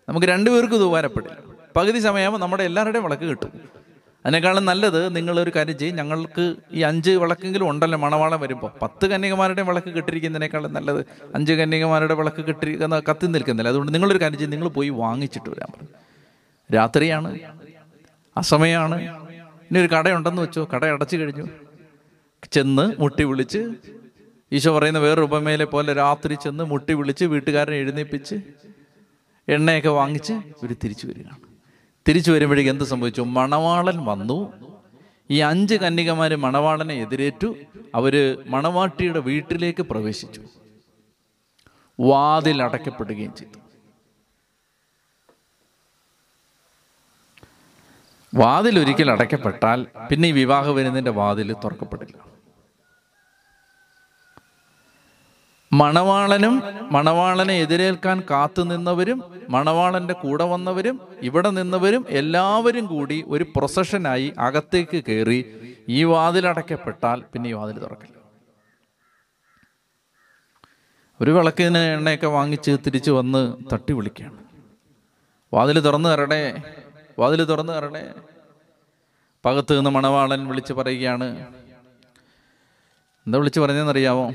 [0.09, 1.37] നമുക്ക് രണ്ടുപേർക്കും ഇത് ഉപകാരപ്പെടില്ല
[1.75, 3.51] പകുതി സമയമാകുമ്പോൾ നമ്മുടെ എല്ലാവരുടെയും വിളക്ക് കിട്ടും.
[4.25, 5.95] അതിനേക്കാളും നല്ലത് നിങ്ങളൊരു കാര്യം ചെയ്യും.
[5.95, 12.45] ഞങ്ങൾക്ക് ഈ അഞ്ച് വിളക്കെങ്കിലും ഉണ്ടല്ലോ മണവാളം വരുമ്പോൾ പത്ത് കന്യകമാരുടെ വിളക്ക് കിട്ടിയിരിക്കുന്നതിനേക്കാളും നല്ലത് അഞ്ച് കന്യകമാരുടെ വിളക്ക്
[12.45, 13.69] കിട്ടിയിരിക്കുന്ന കത്തി നിൽക്കുന്നില്ല.
[13.69, 14.51] അതുകൊണ്ട് നിങ്ങളൊരു കാര്യം ചെയ്യും.
[14.51, 15.93] നിങ്ങൾ പോയി വാങ്ങിച്ചിട്ട് വരാൻ പറയും
[16.75, 17.39] രാത്രിയാണ്.
[18.37, 19.01] അസമയമാണ്
[19.71, 20.69] ഇനി ഒരു കടയുണ്ടെന്ന് വെച്ചോ.
[20.75, 21.47] കട അടച്ചു കഴിഞ്ഞു.
[22.51, 23.73] ചെന്ന് മുട്ടി വിളിച്ച്
[24.51, 28.35] ഈശോ പറയുന്ന വേറൊരു ഉപമയിലെ പോലെ രാത്രി ചെന്ന് മുട്ടി വിളിച്ച് വീട്ടുകാരനെ എഴുന്നേപ്പിച്ച്
[29.49, 31.37] എണ്ണയൊക്കെ വാങ്ങിച്ച് ഇവർ തിരിച്ചു വരികയാണ്.
[32.07, 33.21] തിരിച്ചു വരുമ്പോഴേക്ക് എന്ത് സംഭവിച്ചു?
[33.21, 34.53] മണവാളൻ വന്നു.
[35.31, 37.55] ഈ അഞ്ച് കന്യകമാര് മണവാളനെ എതിരേറ്റു.
[37.95, 40.41] അവർ മണവാട്ടിയുടെ വീട്ടിലേക്ക് പ്രവേശിച്ചു.
[41.99, 43.59] വാതിൽ അടയ്ക്കപ്പെടുകയും ചെയ്തു.
[48.35, 52.36] വാതിൽ ഒരിക്കൽ അടയ്ക്കപ്പെട്ടാൽ പിന്നെ ഈ വിവാഹ വരുന്നതിന്റെ വാതിൽ തുറക്കപ്പെടില്ല.
[55.71, 56.53] മണവാളനും
[56.91, 65.39] മണവാളനെ എതിരേൽക്കാൻ കാത്തു നിന്നവരും മണവാളന്റെ കൂടെ വന്നവരും ഇവിടെ നിന്നവരും എല്ലാവരും കൂടി ഒരു പ്രൊസഷനായി അകത്തേക്ക് കയറി
[65.89, 68.13] ഈ വാതിലടയ്ക്കപ്പെട്ടാൽ പിന്നെ ഈ വാതിൽ തുറക്കില്ല.
[71.21, 73.41] ഒരു വിളക്കിന് എണ്ണയൊക്കെ വാങ്ങിച്ച് തിരിച്ചു വന്ന്
[73.73, 74.39] തട്ടി വിളിക്കുകയാണ്.
[75.53, 76.43] വാതിൽ തുറന്നു തരടേ
[77.19, 78.03] വാതിൽ തുറന്നു തരടേ
[79.45, 81.27] പകത്ത് നിന്ന് മണവാളൻ വിളിച്ച് പറയുകയാണ്
[83.27, 84.25] എന്താ വിളിച്ച് പറഞ്ഞതെന്നറിയാമോ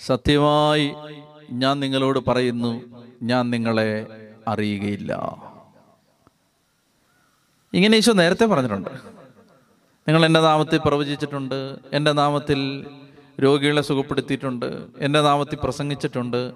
[0.00, 0.94] സത്യമായി
[1.50, 2.82] ഞാൻ നിങ്ങളോട് പറയുന്നു
[3.22, 4.06] ഞാൻ നിങ്ങളെ
[4.48, 5.12] അറിയുകയില്ല.
[7.72, 8.90] ഇങ്ങനെ ഈശോ നേരത്തെ പറഞ്ഞിട്ടുണ്ട്.
[10.08, 12.86] നിങ്ങൾ എന്റെ നാമത്തിൽ പ്രവചിച്ചിട്ടുണ്ട് എന്റെ നാമത്തിൽ
[13.42, 16.52] രോഗികളെ സുഖപ്പെടുത്തിയിട്ടുണ്ട് എന്റെ നാമത്തിൽ പ്രസംഗിച്ചിട്ടുണ്ട്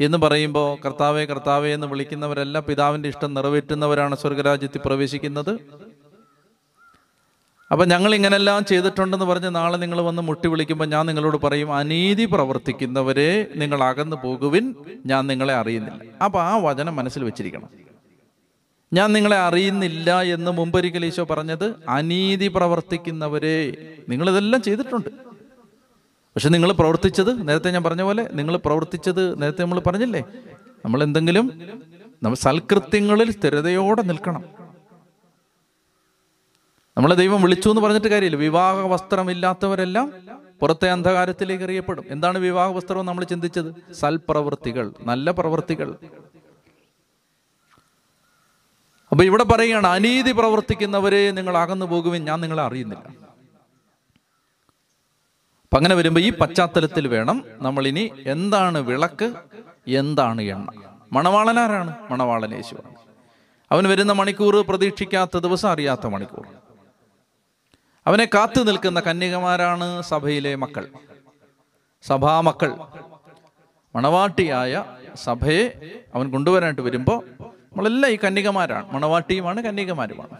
[0.00, 5.81] എന്ന് പറയുമ്പോൾ കർത്താവെ കർത്താവെ എന്ന് വിളിക്കുന്നവരെല്ലാം പിതാവിന്റെ ഇഷ്ടം നിറവേറ്റുന്നവരാണ് സ്വർഗരാജ്യത്തിൽ പ്രവേശിക്കുന്നത്.
[7.72, 13.46] അപ്പം ഞങ്ങൾ ഇങ്ങനെല്ലാം ചെയ്തിട്ടുണ്ടെന്ന് പറഞ്ഞ് നാളെ നിങ്ങൾ വന്ന് മുട്ടി വിളിക്കുമ്പോൾ ഞാൻ നിങ്ങളോട് പറയും അനീതി പ്രവർത്തിക്കുന്നവരെ
[13.56, 14.74] നിങ്ങൾ അകന്നു പോകുവിൻ
[15.06, 16.02] ഞാൻ നിങ്ങളെ അറിയുന്നില്ല.
[16.24, 17.68] അപ്പം ആ വചനം മനസ്സിൽ വെച്ചിരിക്കണം.
[18.92, 23.76] ഞാൻ നിങ്ങളെ അറിയുന്നില്ല എന്ന് മുമ്പൊരിക്കൽ ഈശോ പറഞ്ഞത് അനീതി പ്രവർത്തിക്കുന്നവരെ
[24.08, 25.08] നിങ്ങളിതെല്ലാം ചെയ്തിട്ടുണ്ട്.
[26.34, 30.24] പക്ഷെ നിങ്ങൾ പ്രവർത്തിച്ചത് നേരത്തെ ഞാൻ പറഞ്ഞ പോലെ നിങ്ങൾ പ്രവർത്തിച്ചത് നേരത്തെ നമ്മൾ പറഞ്ഞില്ലേ?
[30.84, 31.60] നമ്മൾ എന്തെങ്കിലും
[32.22, 34.61] നമ്മൾ സൽകൃത്യങ്ങളിൽ സ്ഥിരതയോടെ നിൽക്കണം.
[37.02, 38.36] നമ്മളെ ദൈവം വിളിച്ചു എന്ന് പറഞ്ഞിട്ട് കാര്യമില്ല.
[38.36, 40.12] വിവാഹ വസ്ത്രമില്ലാത്തവരെല്ലാം
[40.60, 42.04] പുറത്തെ അന്ധകാരത്തിലേക്ക് എറിയപ്പെടും.
[42.08, 43.92] എന്താണ് വിവാഹ വസ്ത്രം നമ്മൾ ചിന്തിച്ചത്?
[43.92, 45.96] സൽപ്രവൃത്തികൾ നല്ല പ്രവൃത്തികൾ.
[49.10, 53.04] അപ്പൊ ഇവിടെ പറയുകയാണ് അനീതി പ്രവർത്തിക്കുന്നവരെ നിങ്ങൾ അകന്നു പോകുവിൻ ഞാൻ നിങ്ങളെ അറിയുന്നില്ല.
[55.62, 59.34] അപ്പൊ അങ്ങനെ വരുമ്പോൾ ഈ പശ്ചാത്തലത്തിൽ വേണം നമ്മൾ ഇനി എന്താണ് വിളക്ക്
[59.88, 60.66] എന്താണ് എണ്ണ.
[61.12, 62.94] മണവാളനാരാണ് മണവാളൻ യേശുവാണ്.
[63.72, 66.71] അവൻ വരുന്ന മണിക്കൂർ പ്രതീക്ഷിക്കാത്ത ദിവസം അറിയാത്ത മണിക്കൂർ.
[68.06, 70.88] അവനെ കാത്തു നിൽക്കുന്ന കന്യകമാരാണ് സഭയിലെ മക്കൾ.
[72.02, 72.70] സഭാമക്കൾ
[73.96, 74.84] മണവാട്ടിയായ
[75.14, 75.64] സഭയെ
[76.14, 78.92] അവൻ കൊണ്ടുവരാനായിട്ട് വരുമ്പോൾ നമ്മളെല്ലാം ഈ കന്യകമാരാണ്.
[78.92, 80.36] മണവാട്ടിയുമാണ് കന്യകമാരുമാണ്.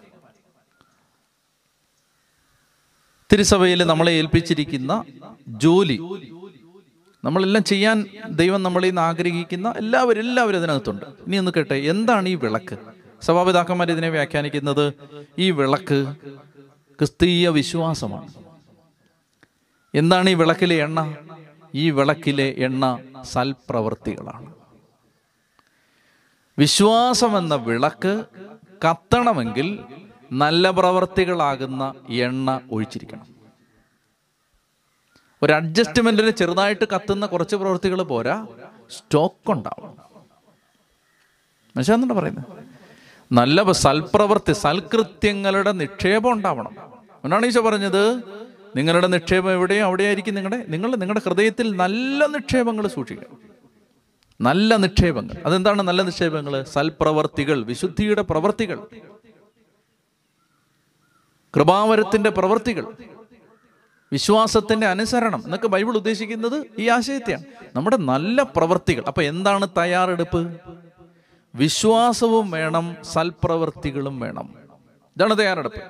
[3.33, 5.05] തിരുസഭയിൽ നമ്മളെ ഏൽപ്പിച്ചിരിക്കുന്ന
[5.49, 6.01] ജോലി
[7.25, 11.05] നമ്മളെല്ലാം ചെയ്യാൻ ദൈവം നമ്മളിൽ നിന്ന് ആഗ്രഹിക്കുന്ന എല്ലാവരും എല്ലാവരും അതിനകത്തുണ്ട്.
[11.05, 12.77] ഇനി ഒന്ന് കേട്ടെ എന്താണ് ഈ വിളക്ക്?
[13.23, 14.93] സഭാപിതാക്കന്മാർ ഇതിനെ വ്യാഖ്യാനിക്കുന്നത്
[15.39, 16.15] ഈ വിളക്ക്
[17.03, 18.35] ക്രിസ്തീയ വിശ്വാസമാണ്.
[19.95, 21.17] എന്താണ് ഈ വിളക്കിലെ എണ്ണ?
[21.75, 24.55] ഈ വിളക്കിലെ എണ്ണ സൽപ്രവൃത്തികളാണ്.
[26.59, 28.25] വിശ്വാസം എന്ന വിളക്ക്
[28.89, 29.85] കത്തണമെങ്കിൽ
[30.33, 33.27] നല്ല പ്രവർത്തികളാകുന്ന എണ്ണ ഒഴിച്ചിരിക്കണം.
[35.43, 38.47] ഒരു അഡ്ജസ്റ്റ്മെന്റിന് ചെറുതായിട്ട് കത്തുന്ന കുറച്ച് പ്രവർത്തികൾ പോരാ
[38.91, 39.97] സ്റ്റോക്ക് ഉണ്ടാവണം.
[41.77, 42.45] മനസ്സിലാകുന്നുണ്ടോ പറയുന്നത്?
[43.33, 46.71] നല്ല സൽപ്രവൃത്തി സൽകൃത്യങ്ങളുടെ നിക്ഷേപം ഉണ്ടാവണം.
[46.71, 48.23] അതുകൊണ്ടാണ് ഈശോ പറഞ്ഞത്
[48.77, 53.39] നിങ്ങളുടെ നിക്ഷേപം എവിടെയോ അവിടെയായിരിക്കും നിങ്ങളുടെ നിങ്ങൾ നിങ്ങളുടെ ഹൃദയത്തിൽ നല്ല നിക്ഷേപങ്ങൾ സൂക്ഷിക്കണം.
[54.41, 55.35] നല്ല നിക്ഷേപങ്ങൾ.
[55.47, 56.63] അതെന്താണ് നല്ല നിക്ഷേപങ്ങൾ?
[56.63, 58.79] സൽപ്രവർത്തികൾ വിശുദ്ധിയുടെ പ്രവർത്തികൾ.
[61.57, 62.85] കൃപാവരത്തിന്റെ പ്രവർത്തികൾ.
[64.13, 65.43] വിശ്വാസത്തിന്റെ അനുസരണം.
[65.45, 67.45] എന്നൊക്കെ ബൈബിൾ ഉദ്ദേശിക്കുന്നത് ഈ ആശയത്തെയാണ്.
[67.77, 69.05] നമ്മുടെ നല്ല പ്രവർത്തികൾ.
[69.07, 70.57] അപ്പൊ എന്താണ് തയ്യാറെടുപ്പ്?
[71.55, 74.55] വിശ്വാസവും വേണം സൽപ്രവൃത്തികളും വേണം.
[75.17, 75.81] ഇതാണ് തയ്യാറെടുപ്പ്.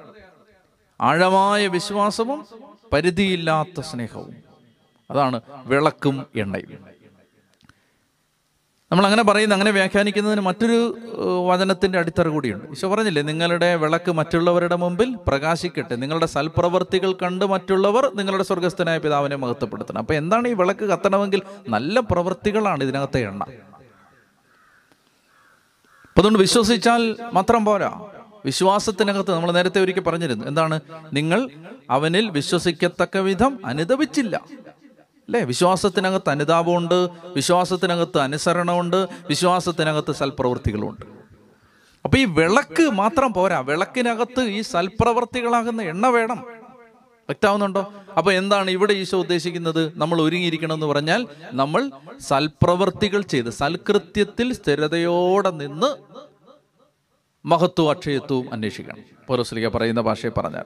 [1.00, 2.46] ആഴമായ വിശ്വാസവും
[2.92, 4.34] പരിധിയില്ലാത്ത സ്നേഹവും.
[5.10, 6.92] അതാണ് വിളക്കും എണ്ണയും.
[8.92, 10.98] നമ്മൾ അങ്ങനെ പറയുന്ന അങ്ങനെ വ്യാഖ്യാനിക്കുന്നതിന് മറ്റൊരു
[11.48, 12.64] വചനത്തിന്റെ അടിത്തറ കൂടിയുണ്ട്.
[12.70, 15.96] ഈശോ പറഞ്ഞില്ലേ നിങ്ങളുടെ വിളക്ക് മറ്റുള്ളവരുടെ മുമ്പിൽ പ്രകാശിക്കട്ടെ.
[15.96, 19.98] നിങ്ങളുടെ സൽപ്രവർത്തികൾ കണ്ട് മറ്റുള്ളവർ നിങ്ങളുടെ സ്വർഗസ്ഥനായ പിതാവിനെ മഹത്വപ്പെടുത്തണം.
[19.98, 23.44] അപ്പൊ എന്താണ് ഈ വിളക്ക് കത്തണമെങ്കിൽ നല്ല പ്രവൃത്തികളാണ് ഇതിനകത്തെ എണ്ണ.
[26.12, 28.02] അപ്പൊ അതുകൊണ്ട് വിശ്വസിച്ചാൽ മാത്രം പോരാ.
[28.44, 30.44] വിശ്വാസത്തിനകത്ത് നമ്മൾ നേരത്തെ ഒരിക്കൽ പറഞ്ഞിരുന്നു.
[30.44, 30.80] എന്താണ്?
[31.12, 31.48] നിങ്ങൾ
[31.90, 34.36] അവനിൽ വിശ്വസിക്കത്തക്ക വിധം അനുദപിച്ചില്ല.
[34.36, 35.40] അല്ലേ?
[35.40, 41.06] വിശ്വാസത്തിനകത്ത് അനുതാപമുണ്ട് വിശ്വാസത്തിനകത്ത് അനുസരണമുണ്ട് വിശ്വാസത്തിനകത്ത് സൽപ്രവൃത്തികളുണ്ട്
[42.04, 43.58] അപ്പൊ ഈ വിളക്ക് മാത്രം പോരാ.
[43.58, 46.61] വിളക്കിനകത്ത് ഈ സൽപ്രവർത്തികളാകുന്ന എണ്ണ വേണം.
[47.28, 47.92] വ്യക്തമാവുന്നുണ്ടോ?
[48.16, 49.92] അപ്പൊ എന്താണ് ഇവിടെ ഈശോ ഉദ്ദേശിക്കുന്നത്?
[49.96, 55.96] നമ്മൾ ഒരുങ്ങിയിരിക്കണം എന്ന് പറഞ്ഞാൽ നമ്മൾ സൽപ്രവർത്തികൾ ചെയ്ത് സൽകൃത്യത്തിൽ സ്ഥിരതയോടെ നിന്ന്
[57.46, 60.64] മഹത്വവും അക്ഷയത്വവും അന്വേഷിക്കണം പൗലോസ്ലിക പറയുന്ന ഭാഷയിൽ പറഞ്ഞാൽ.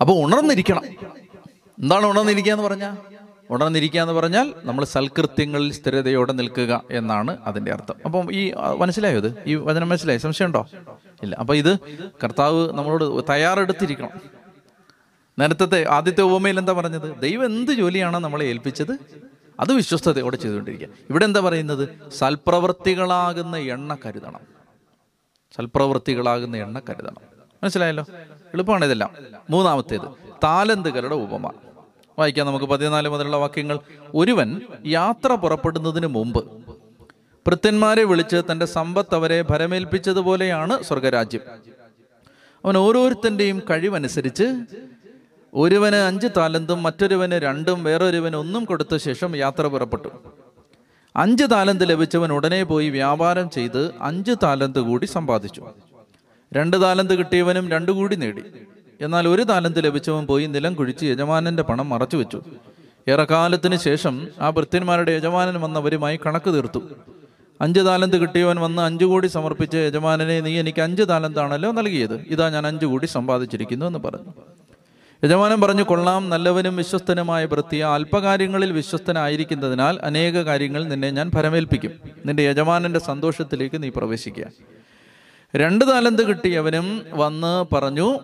[0.00, 0.84] അപ്പൊ ഉണർന്നിരിക്കണം.
[1.78, 3.15] എന്താണ് ഉണർന്നിരിക്കുക എന്ന് പറഞ്ഞാൽ?
[3.50, 7.94] ഉണർന്നിരിക്കുക എന്ന് പറഞ്ഞാൽ നമ്മൾ സൽകൃത്യങ്ങളിൽ സ്ഥിരതയോടെ നിൽക്കുക എന്നാണ് അതിന്റെ അർത്ഥം.
[8.04, 9.42] അപ്പം ഈ മനസ്സിലായോ ഇത്?
[9.46, 10.18] ഈ വചനം മനസ്സിലായി?
[10.18, 10.68] സംശയമുണ്ടോ?
[11.22, 11.36] ഇല്ല.
[11.36, 11.78] അപ്പൊ ഇത്
[12.24, 14.08] കർത്താവ് നമ്മളോട് തയ്യാറെടുത്തിരിക്കണം.
[15.38, 17.20] നേരത്തെ ആദ്യത്തെ ഉപമയിൽ എന്താ പറഞ്ഞത്?
[17.20, 18.98] ദൈവം എന്ത് ജോലിയാണോ നമ്മളെ ഏൽപ്പിച്ചത്
[19.60, 20.88] അത് വിശ്വസ്തയോടെ ചെയ്തുകൊണ്ടിരിക്കുക.
[21.10, 21.88] ഇവിടെ എന്താ പറയുന്നത്?
[22.14, 24.40] സൽപ്രവൃത്തികളാകുന്ന എണ്ണ കരുതണം.
[25.56, 27.36] സൽപ്രവൃത്തികളാകുന്ന എണ്ണ കരുതണം.
[27.62, 28.04] മനസ്സിലായല്ലോ?
[28.54, 29.10] എളുപ്പമാണ് ഇതെല്ലാം.
[29.50, 30.08] മൂന്നാമത്തേത്
[30.44, 31.52] താലന്തുകളുടെ ഉപമ.
[32.18, 33.78] വായിക്കാം നമുക്ക് പതിനാല് മുതലുള്ള വാക്യങ്ങൾ.
[34.14, 36.44] ഒരുവൻ യാത്ര പുറപ്പെടുന്നതിന് മുമ്പ്
[37.46, 41.40] ഭൃത്യന്മാരെ വിളിച്ച് തന്റെ സമ്പത്ത് അവരെ ഭരമേൽപ്പിച്ചതുപോലെയാണ് സ്വർഗരാജ്യം.
[42.64, 44.64] അവൻ ഓരോരുത്തന്റെയും കഴിവനുസരിച്ച്
[45.54, 50.08] ഒരുവന് അഞ്ച് താലന്തും മറ്റൊരുവന് രണ്ടും വേറൊരുവന് ഒന്നും കൊടുത്ത ശേഷം യാത്ര പുറപ്പെട്ടു.
[51.16, 55.66] അഞ്ച് താലന്ത് ലഭിച്ചവൻ ഉടനെ പോയി വ്യാപാരം ചെയ്ത് അഞ്ച് താലന്ത് കൂടി സമ്പാദിച്ചു.
[56.54, 58.42] രണ്ട് താലന്ത് കിട്ടിയവനും രണ്ടു കൂടി നേടി.
[59.00, 62.42] എന്നാൽ ഒരു താലന്ത് ലഭിച്ചവൻ പോയി നിലം കുഴിച്ച് യജമാനന്റെ പണം മറച്ചു വെച്ചു.
[63.08, 66.82] ഏറെക്കാലത്തിന് ശേഷം ആ ഭൃത്യന്മാരുടെ യജമാനൻ വന്നവരുമായി കണക്ക് തീർത്തു.
[67.60, 72.20] അഞ്ച് താലന്ത് കിട്ടിയവൻ വന്ന് അഞ്ചു കോടി സമർപ്പിച്ച് യജമാനനെ നീ എനിക്ക് അഞ്ച് താലന്താണല്ലോ നൽകിയത്.
[72.28, 74.32] ഇതാ ഞാൻ അഞ്ചു കോടി സമ്പാദിച്ചിരിക്കുന്നു എന്ന് പറഞ്ഞു.
[75.24, 81.92] യജമാനൻ പറഞ്ഞു കൊള്ളാം നല്ലവനും വിശ്വസ്തനുമായ വൃത്തിയ അല്പകാര്യങ്ങളിൽ വിശ്വസ്തനായിരിക്കുന്നതിനാൽ അനേക കാര്യങ്ങൾ നിന്നെ ഞാൻ പരമേൽപ്പിക്കും
[82.26, 84.44] നിന്റെ യജമാനന്റെ സന്തോഷത്തിലേക്ക് നീ പ്രവേശിക്കുക.
[85.56, 88.18] രണ്ട് താലന്ത് കിട്ടിയവനും വന്ന് പറഞ്ഞു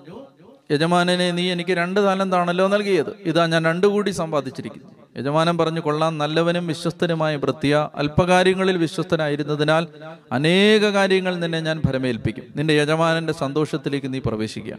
[0.72, 3.10] യജമാനനെ നീ എനിക്ക് രണ്ട് താലന്താണല്ലോ നൽകിയത്.
[3.30, 4.88] ഇതാ ഞാൻ രണ്ടു കൂടി സമ്പാദിച്ചിരിക്കുന്നു.
[5.18, 9.86] യജമാനൻ പറഞ്ഞു കൊള്ളാം നല്ലവനും വിശ്വസ്തനുമായ വൃത്തിയ അല്പകാര്യങ്ങളിൽ വിശ്വസ്തനായിരുന്നതിനാൽ
[10.32, 14.78] അനേക കാര്യങ്ങൾ നിന്നെ ഞാൻ ഫലമേൽപ്പിക്കും നിന്റെ യജമാനന്റെ സന്തോഷത്തിലേക്ക് നീ പ്രവേശിക്കുക.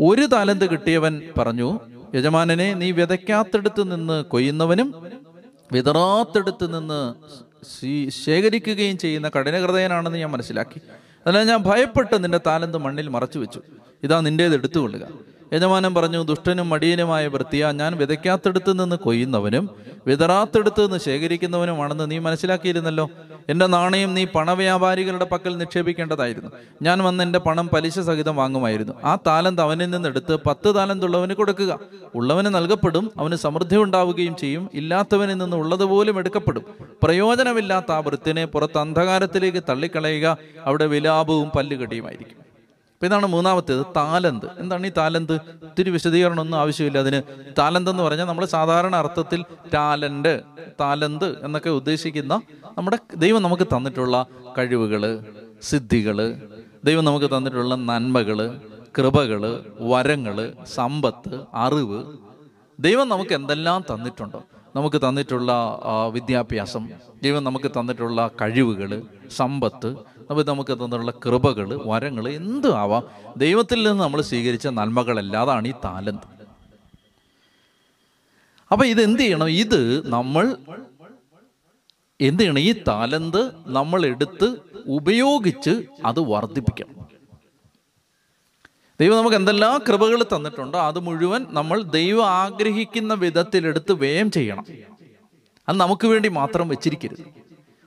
[0.00, 1.80] ഒരു താലന്ത് കിട്ടിയവൻ പറഞ്ഞു
[2.14, 4.88] യജമാനനെ നീ വിതയ്ക്കാത്തടുത്ത് നിന്ന് കൊയ്യുന്നവനും
[5.72, 7.00] വിതറാത്തടുത്ത് നിന്ന്
[8.24, 10.80] ശേഖരിക്കുകയും ചെയ്യുന്ന കഠിനഹൃദയനാണെന്ന് ഞാൻ മനസ്സിലാക്കി.
[11.26, 13.62] അതിനാൽ ഞാൻ ഭയപ്പെട്ട് നിന്റെ താലന്ത് മണ്ണിൽ മറച്ചു വെച്ചു
[14.02, 15.00] ഇതാ നിന്റേത് എടുത്തുകൊള്ളുക.
[15.52, 19.70] യജമാനൻ പറഞ്ഞു ദുഷ്ടനും മടിയനുമായ വൃത്തിയ ഞാൻ വിതയ്ക്കാത്തടുത്ത് നിന്ന് കൊയ്യുന്നവനും
[20.06, 23.10] വിതറാത്തടുത്ത് നിന്ന് ശേഖരിക്കുന്നവനുമാണെന്ന് നീ മനസ്സിലാക്കിയിരുന്നല്ലോ.
[23.48, 26.50] എന്റെ നാണയം നീ പണവ്യാപാരികളുടെ പക്കൽ നിക്ഷേപിക്കേണ്ടതായിരുന്നു.
[26.82, 28.92] ഞാൻ വന്ന് എന്റെ പണം പലിശ സഹിതം വാങ്ങുമായിരുന്നു.
[29.04, 31.80] ആ താലന്ത് അവനിൽ നിന്നെടുത്ത് പത്ത് താലന്ത് ഉള്ളവന് കൊടുക്കുക.
[32.14, 34.70] ഉള്ളവന് നൽകപ്പെടും അവന് സമൃദ്ധി ഉണ്ടാവുകയും ചെയ്യും.
[34.74, 36.64] ഇല്ലാത്തവനിൽ നിന്ന് ഉള്ളതുപോലും എടുക്കപ്പെടും.
[37.02, 42.51] പ്രയോജനമില്ലാത്ത ആ വൃത്തിനെ പുറത്ത് അന്ധകാരത്തിലേക്ക് തള്ളിക്കളയുക അവിടെ വിലാപവും പല്ലുകടിയുമായിരിക്കും.
[43.02, 44.46] അപ്പൊ ഇതാണ് മൂന്നാമത്തേത് താലന്ത്.
[44.58, 45.40] എന്താണ് ഈ താലന്ത്?
[45.90, 47.22] വിശദീകരണം ഒന്നും ആവശ്യമില്ല അതിന്.
[47.58, 50.40] താലന്ത് എന്ന് പറഞ്ഞാൽ നമ്മൾ സാധാരണ അർത്ഥത്തിൽ ടാലന്റ്
[50.80, 52.42] താലന്ത് എന്നൊക്കെ ഉദ്ദേശിക്കുന്ന
[52.78, 54.26] നമ്മുടെ ദൈവം നമുക്ക് തന്നിട്ടുള്ള
[54.58, 55.24] കഴിവുകൾ
[55.62, 56.34] സിദ്ധികൾ
[56.84, 58.60] ദൈവം നമുക്ക് തന്നിട്ടുള്ള നന്മകൾ
[58.98, 62.04] കൃപകൾ വരങ്ങൾ സമ്പത്ത് അറിവ്.
[62.80, 64.42] ദൈവം നമുക്ക് എന്തെല്ലാം തന്നിട്ടുണ്ടോ?
[64.76, 65.80] നമുക്ക് തന്നിട്ടുള്ള
[66.12, 66.88] വിദ്യാഭ്യാസം
[67.22, 69.96] ദൈവം നമുക്ക് തന്നിട്ടുള്ള കഴിവുകൾ സമ്പത്ത്
[70.30, 73.02] അപ്പോൾ നമുക്ക് തന്നിട്ടുള്ള കൃപകൾ വരങ്ങൾ എന്തും ആവാം.
[73.36, 76.26] ദൈവത്തിൽ നിന്ന് നമ്മൾ സ്വീകരിച്ച നന്മകളല്ലാതാണ് ഈ താലന്ത്.
[78.72, 79.48] അപ്പം ഇത് എന്ത് ചെയ്യണം?
[79.48, 80.56] ഇത് നമ്മൾ
[82.20, 82.58] എന്ത് ചെയ്യണം?
[82.58, 84.56] ഈ താലന്ത് നമ്മൾ എടുത്ത്
[84.88, 87.01] ഉപയോഗിച്ച് അത് വർദ്ധിപ്പിക്കണം.
[89.02, 94.66] ദൈവം നമുക്ക് എന്തെല്ലാം കൃപകൾ തന്നിട്ടുണ്ടോ അത് മുഴുവൻ നമ്മൾ ദൈവം ആഗ്രഹിക്കുന്ന വിധത്തിലെടുത്ത് വ്യയം ചെയ്യണം.
[95.68, 97.24] അത് നമുക്ക് വേണ്ടി മാത്രം വെച്ചിരിക്കരുത്.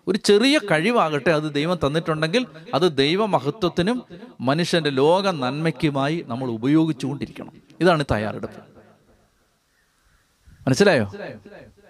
[0.08, 4.04] ഒരു ചെറിയ കഴിവാകട്ടെ അത് ദൈവം തന്നിട്ടുണ്ടെങ്കിൽ അത് ദൈവമഹത്വത്തിനും
[4.42, 7.52] മനുഷ്യന്റെ ലോക നന്മയ്ക്കുമായി നമ്മൾ ഉപയോഗിച്ചുകൊണ്ടിരിക്കണം.
[7.80, 8.58] ഇതാണ് തയ്യാറെടുപ്പ്.
[10.68, 11.12] മനസ്സിലായോ?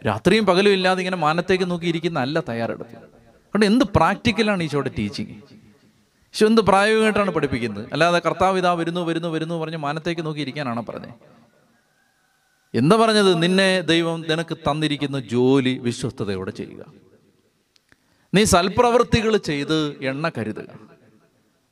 [0.05, 2.93] രാത്രിയും പകലും ഇല്ലാതെ ഇങ്ങനെ മാനത്തേക്ക് നോക്കിയിരിക്കുന്ന അല്ല തയ്യാറെടുപ്പ്.
[2.93, 5.64] അതുകൊണ്ട് എന്ത് പ്രാക്ടിക്കലാണ് ഈശോയുടെ ടീച്ചിങ്
[6.35, 7.89] ഈശോ എന്ത് പ്രായോഗികമായിട്ടാണ് പഠിപ്പിക്കുന്നത്?
[7.93, 11.13] അല്ലാതെ കർത്താവ് ഇതാ വരുന്നു വരുന്നു വരുന്നു പറഞ്ഞ് മാനത്തേക്ക് നോക്കിയിരിക്കാനാണ് പറഞ്ഞത്
[12.73, 13.43] എന്താ പറഞ്ഞത്?
[13.43, 16.81] നിന്നെ ദൈവം നിനക്ക് തന്നിരിക്കുന്ന ജോലി വിശ്വസ്തയോടെ ചെയ്യുക.
[18.33, 20.69] നീ സൽപ്രവൃത്തികൾ ചെയ്ത് എണ്ണ കരുതുക.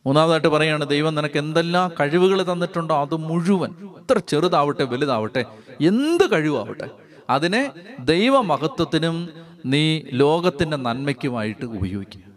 [0.06, 5.45] മൂന്നാമതായിട്ട് പറയുകയാണ് ദൈവം നിനക്ക് എന്തെല്ലാം കഴിവുകൾ തന്നിട്ടുണ്ടോ അത് മുഴുവൻ എത്ര ചെറുതാവട്ടെ വലുതാവട്ടെ
[5.82, 6.89] എന്ത് കഴിവാവട്ടെ
[7.30, 9.30] അതിനെ ദൈവമഹത്വത്തിനും
[9.65, 12.33] നീ ലോകത്തിന്റെ നന്മയ്ക്കുമായിട്ട് ഉപയോഗിക്കുക.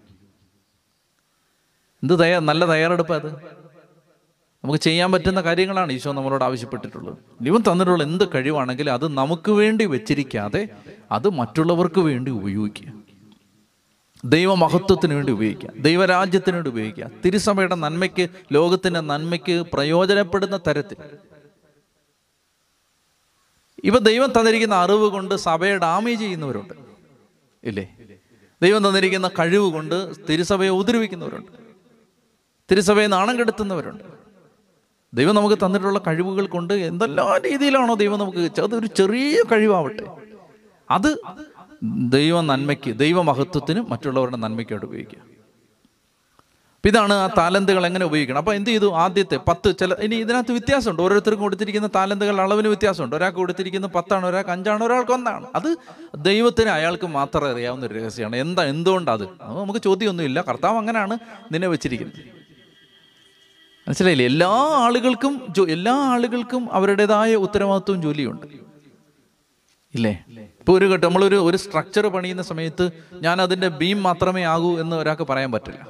[2.03, 3.35] എന്ത് തയ്യാ നല്ല തയ്യാറെടുപ്പ് അത്.
[4.65, 7.19] നമുക്ക് ചെയ്യാൻ പറ്റുന്ന കാര്യങ്ങളാണ് ഈശോ നമ്മളോട് ആവശ്യപ്പെട്ടിട്ടുള്ളത്.
[7.41, 10.69] ദൈവം തന്നിട്ടുള്ള എന്ത് കഴിവാണെങ്കിലും അത് നമുക്ക് വേണ്ടി വെച്ചിരിക്കാതെ
[11.13, 12.93] അത് മറ്റുള്ളവർക്ക് വേണ്ടി ഉപയോഗിക്കുക.
[14.25, 15.71] ദൈവമഹത്വത്തിന് വേണ്ടി ഉപയോഗിക്കുക.
[15.79, 17.11] ദൈവരാജ്യത്തിന് വേണ്ടി ഉപയോഗിക്കുക.
[17.25, 20.97] തിരുസഭയുടെ നന്മയ്ക്ക് ലോകത്തിന്റെ നന്മയ്ക്ക് പ്രയോജനപ്പെടുന്ന തരത്തിൽ.
[23.85, 26.75] ഇപ്പൊ ദൈവം തന്നിരിക്കുന്ന അറിവ് കൊണ്ട് സഭയെ ഡാമേജ് ചെയ്യുന്നവരുണ്ട്.
[27.65, 27.97] ഇല്ലേ?
[28.63, 31.66] ദൈവം തന്നിരിക്കുന്ന കഴിവ് കൊണ്ട് തിരുസഭയെ ഉപദ്രവിക്കുന്നവരുണ്ട്
[32.71, 34.05] തിരുസഭയെ നാണം കെടുത്തുന്നവരുണ്ട്.
[35.15, 40.07] ദൈവം നമുക്ക് തന്നിട്ടുള്ള കഴിവുകൾ കൊണ്ട് എന്തെല്ലാം രീതിയിലാണോ ദൈവം നമുക്ക് അതൊരു ചെറിയ കഴിവാവട്ടെ.
[40.91, 41.17] അത്
[42.09, 45.19] ദൈവ നന്മയ്ക്ക് ദൈവ മഹത്വത്തിന് മറ്റുള്ളവരുടെ നന്മയ്ക്കായിട്ട് ഉപയോഗിക്കുക.
[46.77, 48.39] അപ്പം ഇതാണ് ആ താലന്തുകൾ എങ്ങനെ ഉപയോഗിക്കണം.
[48.39, 48.93] അപ്പോൾ എന്ത് ചെയ്തു?
[48.93, 51.03] ആദ്യത്തെ പത്ത് ചില ഇനി ഇതിനകത്ത് വ്യത്യാസമുണ്ട്.
[51.03, 53.17] ഓരോരുത്തർക്കും കൊടുത്തിരിക്കുന്ന താലന്തുകൾ അളവിന് വ്യത്യാസമുണ്ട്.
[53.17, 55.47] ഒരാൾക്ക് കൊടുത്തിരിക്കുന്ന പത്താണ് ഒരാൾക്ക് അഞ്ചാണ് ഒരാൾക്ക് ഒന്നാണ്.
[55.55, 55.77] അത്
[56.17, 58.37] ദൈവത്തിന് അയാൾക്ക് മാത്രമേ അറിയാവുന്ന ഒരു രഹസ്യമാണ്.
[58.37, 59.29] എന്താ എന്തുകൊണ്ടാണ് അത്
[59.61, 60.41] നമുക്ക് ചോദ്യമൊന്നുമില്ല.
[60.41, 61.19] കർത്താവ് അങ്ങനെയാണ്
[61.53, 62.46] നിന്നെ വെച്ചിരിക്കുന്നത്.
[63.89, 64.27] മനസ്സിലായില്ലേ?
[64.27, 68.47] എല്ലാ ആളുകൾക്കും എല്ലാ ആളുകൾക്കും അവരുടേതായ ഉത്തരവാദിത്വവും ജോലിയുണ്ട്.
[69.95, 70.25] ഇല്ലേ?
[70.61, 75.23] ഇപ്പൊ ഒരു ഘട്ടം നമ്മളൊരു ഒരു സ്ട്രക്ചർ പണിയുന്ന സമയത്ത് ഞാൻ അതിന്റെ ബീം മാത്രമേ ആകൂ എന്ന് ഒരാൾക്ക്
[75.23, 75.89] പറയാൻ പറ്റില്ല.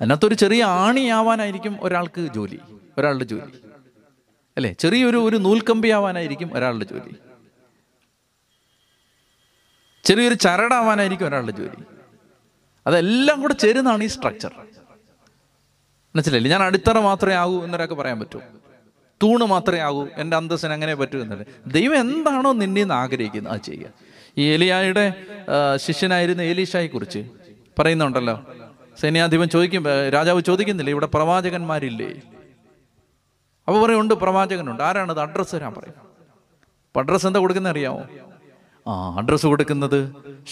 [0.00, 2.60] അതിനകത്തൊരു ചെറിയ ആണിയാവാനായിരിക്കും ഒരാൾക്ക് ജോലി
[2.98, 3.52] ഒരാളുടെ ജോലി.
[4.56, 4.72] അല്ലേ?
[4.72, 7.14] ചെറിയൊരു ഒരു നൂൽക്കമ്പി ആവാനായിരിക്കും ഒരാളുടെ ജോലി.
[10.04, 11.84] ചെറിയൊരു ചരടാവാനായിരിക്കും ഒരാളുടെ ജോലി.
[12.86, 14.54] അതെല്ലാം കൂടെ ചേരുന്നതാണ് ഈ സ്ട്രക്ചർ
[16.14, 16.50] മനസ്സിലായില്ലേ?
[16.50, 18.40] ഞാൻ അടിത്തറ മാത്രമേ ആകൂ എന്നൊരാൾക്ക് പറയാൻ പറ്റൂ.
[19.22, 21.46] തൂണ് മാത്രമേ ആകൂ എന്റെ അന്തസ്സിന് അങ്ങനെ പറ്റൂ എന്നല്ലേ?
[21.66, 23.90] ദൈവം എന്താണോ നിന്നിൽ നിന്ന് ആഗ്രഹിക്കുന്നത് അത് ചെയ്യുക.
[24.38, 25.04] ഈ എലിയായുടെ
[25.76, 27.20] ശിഷ്യനായിരുന്ന ഏലീഷായെ കുറിച്ച്
[27.78, 28.36] പറയുന്നുണ്ടല്ലോ.
[29.00, 32.10] സൈന്യാധിപൻ ചോദിക്കും രാജാവ് ചോദിക്കുന്നില്ല ഇവിടെ പ്രവാചകന്മാരില്ലേ?
[33.68, 34.82] അപ്പൊ പറയുണ്ട് പ്രവാചകനുണ്ട്.
[34.82, 35.20] ആരാണത്?
[35.20, 35.94] അഡ്രസ്സ് തരാൻ പറയും.
[36.96, 38.02] അഡ്രസ്സ് എന്താ കൊടുക്കുന്നത് അറിയാമോ?
[38.86, 39.98] ആ അഡ്രസ്സ് കൊടുക്കുന്നത്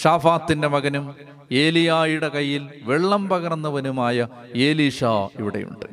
[0.02, 1.04] ഷാഫാത്തിന്റെ മകനും
[1.52, 5.04] ഏലിയായുടെ കയ്യിൽ വെള്ളം പകർന്നവനുമായ ഏലീഷ
[5.38, 5.86] ഇവിടെയുണ്ട്.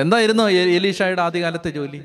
[0.00, 2.00] എന്തായിരുന്നു ഏലീഷായുടെ ആദ്യകാലത്തെ ജോലി?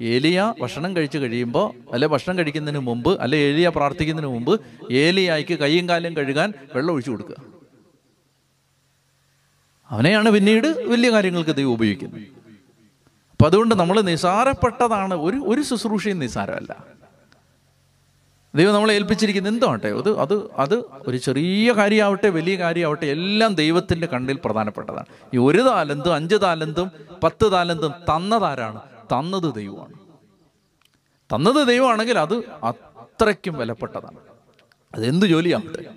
[0.00, 4.60] ഏലിയ ഭക്ഷണം കഴിച്ചു കഴിയുമ്പോൾ അല്ലെ ഭക്ഷണം കഴിക്കുന്നതിന് മുമ്പ് അല്ലെ ഏലിയ പ്രാർത്ഥിക്കുന്നതിന് മുമ്പ്
[4.92, 7.36] ഏലിയായിക്ക് കൈയും കാലും കഴുകാൻ വെള്ളം ഒഴിച്ചു കൊടുക്കുക.
[9.90, 12.22] അവനെയാണ് പിന്നീട് വലിയ കാര്യങ്ങൾക്ക് ദൈവം ഉപയോഗിക്കുന്നത്.
[13.30, 16.97] അപ്പൊ അതുകൊണ്ട് നമ്മൾ നിസാരപ്പെട്ടതാണ് ഒരു ഒരു ശുശ്രൂഷയും നിസാരമല്ല.
[18.54, 19.88] ദൈവം നമ്മളെ ഏൽപ്പിച്ചിരിക്കുന്നത് എന്താവട്ടെ?
[19.88, 25.06] അത് അത് അത് ഒരു ചെറിയ കാര്യമാവട്ടെ വലിയ കാര്യമാവട്ടെ എല്ലാം ദൈവത്തിന്റെ കണ്ണിൽ പ്രധാനപ്പെട്ടതാണ്.
[25.34, 26.90] ഈ ഒരു താലന്തും അഞ്ച് താലന്തും
[27.22, 28.80] പത്ത് താലന്തും തന്നതാരാണ്?
[29.12, 29.94] തന്നത് ദൈവമാണ്.
[31.34, 34.18] തന്നത് ദൈവമാണെങ്കിൽ അത് അത്രയ്ക്കും വിലപ്പെട്ടതാണ്.
[34.94, 35.88] അതെന്ത് ജോലിയാവട്ടെ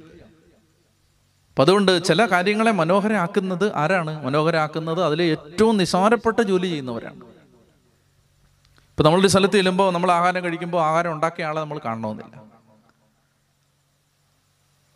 [1.51, 4.25] അപ്പം അതുകൊണ്ട് ചില കാര്യങ്ങളെ മനോഹരമാക്കുന്നത് ആരാണ്?
[4.25, 7.30] മനോഹരമാക്കുന്നത് അതിലെ ഏറ്റവും നിസാരപ്പെട്ട ജോലി ചെയ്യുന്നവരാണ്.
[9.01, 12.35] ഇപ്പൊ നമ്മളൊരു സ്ഥലത്ത് ചെല്ലുമ്പോൾ നമ്മൾ ആഹാരം കഴിക്കുമ്പോൾ ആഹാരം ഉണ്ടാക്കിയ ആളെ നമ്മൾ കാണണമെന്നില്ല.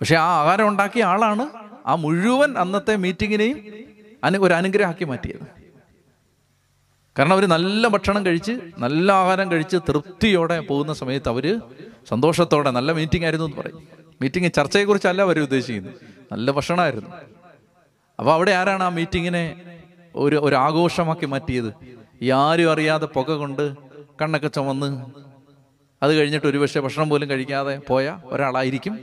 [0.01, 1.49] പക്ഷേ ആ ആഹാരം ഉണ്ടാക്കിയ ആളാണ്
[1.87, 3.57] ആ മുഴുവൻ അന്നത്തെ മീറ്റിങ്ങിനെയും
[4.23, 5.45] അനു ഒരു അനുഗ്രഹമാക്കി മാറ്റിയത്.
[7.17, 11.61] കാരണം അവർ നല്ല ഭക്ഷണം കഴിച്ച് നല്ല ആഹാരം കഴിച്ച് തൃപ്തിയോടെ പോകുന്ന സമയത്ത് അവർ
[12.09, 13.87] സന്തോഷത്തോടെ നല്ല മീറ്റിംഗ് ആയിരുന്നു എന്ന് പറയും.
[14.21, 15.95] മീറ്റിംഗ് ചർച്ചയെക്കുറിച്ചല്ല അവർ ഉദ്ദേശിക്കുന്നത്.
[16.31, 17.09] നല്ല ഭക്ഷണമായിരുന്നു.
[18.19, 19.45] അപ്പോൾ അവിടെ ആരാണ് ആ മീറ്റിങ്ങിനെ
[20.15, 21.73] ഒരു ഒരു ആഘോഷമാക്കി മാറ്റിയത്?
[22.21, 23.84] ഈ ആരും അറിയാതെ പുക കൊണ്ട്
[24.21, 25.05] കണ്ണൊക്കെ ചുമന്ന്.
[26.03, 28.99] അത് കഴിഞ്ഞിട്ട് ഒരുപക്ഷെ ഭക്ഷണം പോലും കഴിക്കാതെ പോയ ഒരാളായിരിക്കും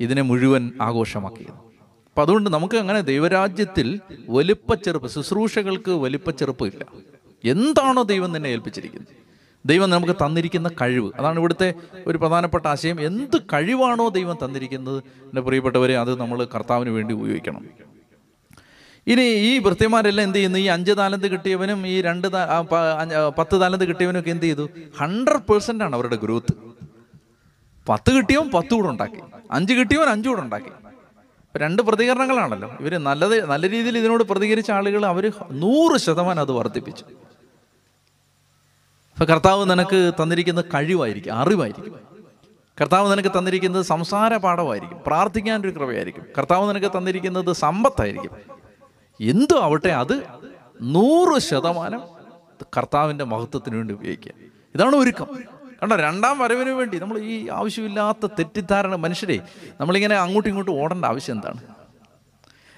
[0.00, 1.50] ഇതിനെ മുഴുവൻ ആഘോഷമാക്കിയത്.
[1.50, 6.84] അപ്പം അതുകൊണ്ട് നമുക്ക് അങ്ങനെ ദൈവരാജ്യത്തിൽ വലിപ്പച്ചെറുപ്പ് ശുശ്രൂഷകൾക്ക് വലിപ്പച്ചെറുപ്പ് ഇല്ല.
[7.44, 9.14] എന്താണോ ദൈവം നിന്നെ ഏൽപ്പിച്ചിരിക്കുന്നത്?
[9.66, 11.12] ദൈവം നമുക്ക് തന്നിരിക്കുന്ന കഴിവ്.
[11.16, 11.74] അതാണ് ഇവിടുത്തെ
[12.06, 13.06] ഒരു പ്രധാനപ്പെട്ട ആശയം.
[13.06, 14.98] എന്ത് കഴിവാണോ ദൈവം തന്നിരിക്കുന്നത്?
[14.98, 17.66] എന്റെ പ്രിയപ്പെട്ടവരെ അത് നമ്മൾ കർത്താവിന് വേണ്ടി ഉപയോഗിക്കണം.
[19.06, 20.58] ഇനി ഈ വൃത്തിമാരെല്ലാം എന്ത് ചെയ്യുന്നു?
[20.58, 22.28] ഈ അഞ്ച് താലന്ത് കിട്ടിയവനും ഈ രണ്ട്
[23.38, 24.68] പത്ത് താലന്ത് കിട്ടിയവനും ഒക്കെ എന്ത് ചെയ്തു?
[25.00, 26.54] ഹൺഡ്രഡ് പേഴ്സന്റ് ആണ് അവരുടെ ഗ്രോത്ത്
[27.88, 29.20] പത്ത് കിട്ടിയവൻ പത്ത് കൂടെ ഉണ്ടാക്കി.
[29.50, 30.72] അഞ്ച് കിട്ടിയവൻ അഞ്ച് കൂടെ ഉണ്ടാക്കി.
[31.56, 32.68] രണ്ട് പ്രതികരണങ്ങളാണല്ലോ.
[32.80, 35.24] ഇവർ നല്ലത് നല്ല രീതിയിൽ ഇതിനോട് പ്രതികരിച്ച ആളുകൾ അവർ
[35.62, 37.04] നൂറ് ശതമാനം അത് വർദ്ധിപ്പിച്ചു.
[39.14, 41.96] അപ്പൊ കർത്താവ് നിനക്ക് തന്നിരിക്കുന്ന കഴിവായിരിക്കും അറിവായിരിക്കും.
[42.80, 46.24] കർത്താവ് നിനക്ക് തന്നിരിക്കുന്നത് സംസാര പാഠമായിരിക്കും പ്രാർത്ഥിക്കാനൊരു കൃപയായിരിക്കും.
[46.38, 48.61] കർത്താവ് നിനക്ക് തന്നിരിക്കുന്നത് സമ്പത്തായിരിക്കും.
[49.22, 50.22] എന്തോ ആവട്ടെ അത്
[50.82, 52.00] നൂറ് ശതമാനം
[52.76, 54.32] കർത്താവിന്റെ മഹത്വത്തിന് വേണ്ടി ഉപയോഗിക്കുക.
[54.74, 55.26] ഇതാണ് ഒരുക്കം.
[55.82, 59.40] കണ്ടോ രണ്ടാം വരവിന് വേണ്ടി നമ്മൾ ഈ ആവശ്യമില്ലാത്ത തെറ്റിദ്ധാരണ മനുഷ്യരെ
[59.80, 61.62] നമ്മളിങ്ങനെ അങ്ങോട്ടും ഇങ്ങോട്ടും ഓടേണ്ട ആവശ്യം എന്താണ്?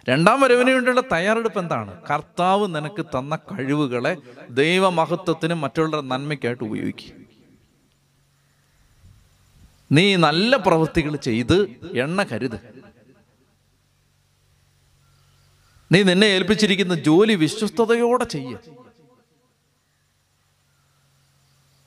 [0.08, 2.02] രണ്ടാം വരവിന് വേണ്ടിയുള്ള തയ്യാറെടുപ്പ് എന്താണ്?
[2.10, 4.16] കർത്താവ് നിനക്ക് തന്ന കഴിവുകളെ
[4.50, 7.24] ദൈവമഹത്വത്തിനും മറ്റുള്ളവരുടെ നന്മയ്ക്കായിട്ട് ഉപയോഗിക്കുക.
[9.92, 12.73] നീ നല്ല പ്രവൃത്തികൾ ചെയ്ത് എണ്ണ കരുത്.
[15.92, 18.56] നീ നിന്നെ ഏൽപ്പിച്ചിരിക്കുന്ന ജോലി വിശ്വസ്തയോടെ ചെയ്യ.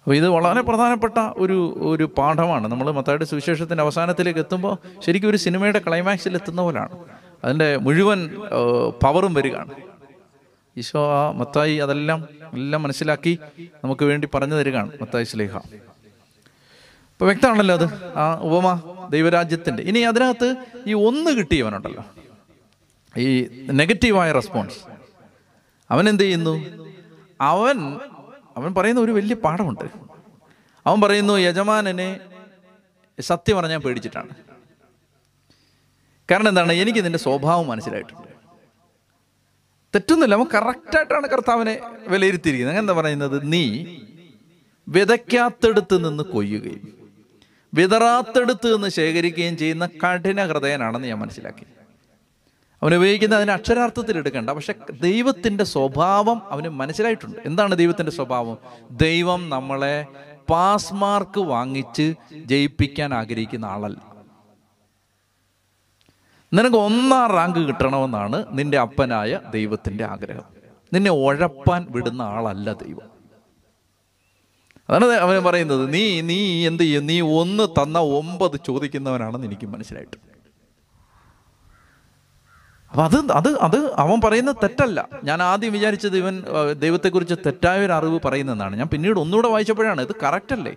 [0.03, 2.67] അപ്പോൾ ഇത് വളരെ പ്രധാനപ്പെട്ട ഒരു ഒരു പാഠമാണ്.
[2.67, 7.05] നമ്മൾ മത്തായുടെ സുവിശേഷത്തിന്റെ അവസാനത്തിലേക്ക് എത്തുമ്പോൾ ശരിക്കും ഒരു സിനിമയുടെ ക്ലൈമാക്സിൽ എത്തുന്ന പോലാണ്.
[7.43, 8.31] അതിന്റെ മുഴുവൻ
[9.03, 9.69] പവറും വരികയാണ്.
[10.77, 13.39] ഈശോ ആ മത്തായി അതെല്ലാം എല്ലാം മനസ്സിലാക്കി
[13.83, 15.57] നമുക്ക് വേണ്ടി പറഞ്ഞു തരികയാണ് മത്തായി സ്ലേഹ.
[15.57, 18.17] അപ്പോൾ വ്യക്തമാണല്ലോ അത്.
[18.17, 20.55] ആ ഉപമ ദൈവരാജ്യത്തിന്റെ ഇനി അതിനകത്ത്
[20.87, 22.05] ഈ ഒന്ന് കിട്ടിയവനുണ്ടല്ലോ.
[23.17, 24.79] ഈ നെഗറ്റീവായ റെസ്പോൺസ്.
[25.91, 26.85] അവൻ എന്ത് ചെയ്യുന്നു?
[27.41, 27.99] അവൻ
[28.57, 29.85] അവൻ പറയുന്ന ഒരു വലിയ പാഠമുണ്ട്.
[30.85, 32.19] അവൻ പറയുന്നു യജമാനനെ
[33.19, 34.29] സത്യം പറഞ്ഞാൽ പേടിച്ചിട്ടാണ്.
[36.31, 36.73] കാരണം എന്താണ്?
[36.73, 38.27] എനിക്ക് ഇതിന്റെ സ്വഭാവം മനസ്സിലായിട്ടുണ്ട്.
[39.95, 40.35] തെറ്റൊന്നുമില്ല.
[40.35, 42.77] അവൻ കറക്റ്റായിട്ടാണ് കർത്താവിനെ വിലയിരുത്തിയിരിക്കുന്നത്.
[42.77, 43.51] അങ്ങനെ എന്താ പറയുന്നത്?
[43.51, 43.85] നീ
[44.87, 46.97] വിതയ്ക്കാത്തടുത്ത് നിന്ന് കൊയ്യുകയും
[47.73, 51.76] വിതറാത്തടുത്ത് നിന്ന് ശേഖരിക്കുകയും ചെയ്യുന്ന കഠിന ഹൃദയനാണെന്ന് ഞാൻ മനസ്സിലാക്കി.
[52.83, 54.49] അവൻ ഉപയോഗിക്കുന്ന അതിന് അക്ഷരാർത്ഥത്തിൽ എടുക്കണ്ട.
[54.49, 57.37] പക്ഷെ ദൈവത്തിന്റെ സ്വഭാവം അവന് മനസ്സിലായിട്ടുണ്ട്.
[57.45, 58.57] എന്താണ് ദൈവത്തിന്റെ സ്വഭാവം?
[58.91, 60.05] ദൈവം നമ്മളെ
[60.49, 62.13] പാസ് മാർക്ക് വാങ്ങിച്ച്
[62.45, 64.15] ജയിപ്പിക്കാൻ ആഗ്രഹിക്കുന്ന ആളല്ല.
[66.53, 70.43] നിനക്ക് ഒന്നാം റാങ്ക് കിട്ടണമെന്നാണ് നിന്റെ അപ്പനായ ദൈവത്തിന്റെ ആഗ്രഹം.
[70.93, 73.17] നിന്നെ ഉഴപ്പാൻ വിടുന്ന ആളല്ല ദൈവം.
[74.89, 75.93] അതാണ് അവൻ പറയുന്നത്.
[75.93, 77.05] നീ നീ എന്ത് ചെയ്യും?
[77.05, 80.26] നീ ഒന്ന് തന്ന ഒമ്പത് ചോദിക്കുന്നവനാണെന്ന് എനിക്ക് മനസ്സിലായിട്ട്
[82.89, 85.09] അപ്പൊ അത് അത് അത് അവൻ പറയുന്നത് തെറ്റല്ല.
[85.23, 86.43] ഞാൻ ആദ്യം വിചാരിച്ചത് ഇവൻ
[86.79, 90.75] ദൈവത്തെക്കുറിച്ച് തെറ്റായ ഒരു അറിവ് പറയുന്നതാണ് ഞാൻ പിന്നീട് ഒന്നുകൂടെ വായിച്ചപ്പോഴാണ് ഇത് കറക്റ്റല്ലേ?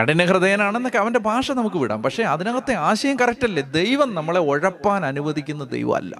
[0.00, 2.02] കഠിന ഹൃദയനാണെന്നൊക്കെ അവന്റെ ഭാഷ നമുക്ക് വിടാം.
[2.02, 3.62] പക്ഷേ അതിനകത്തെ ആശയം കറക്റ്റല്ലേ?
[3.62, 6.16] ദൈവം നമ്മളെ ഉഴപ്പാൻ അനുവദിക്കുന്ന ദൈവമല്ല.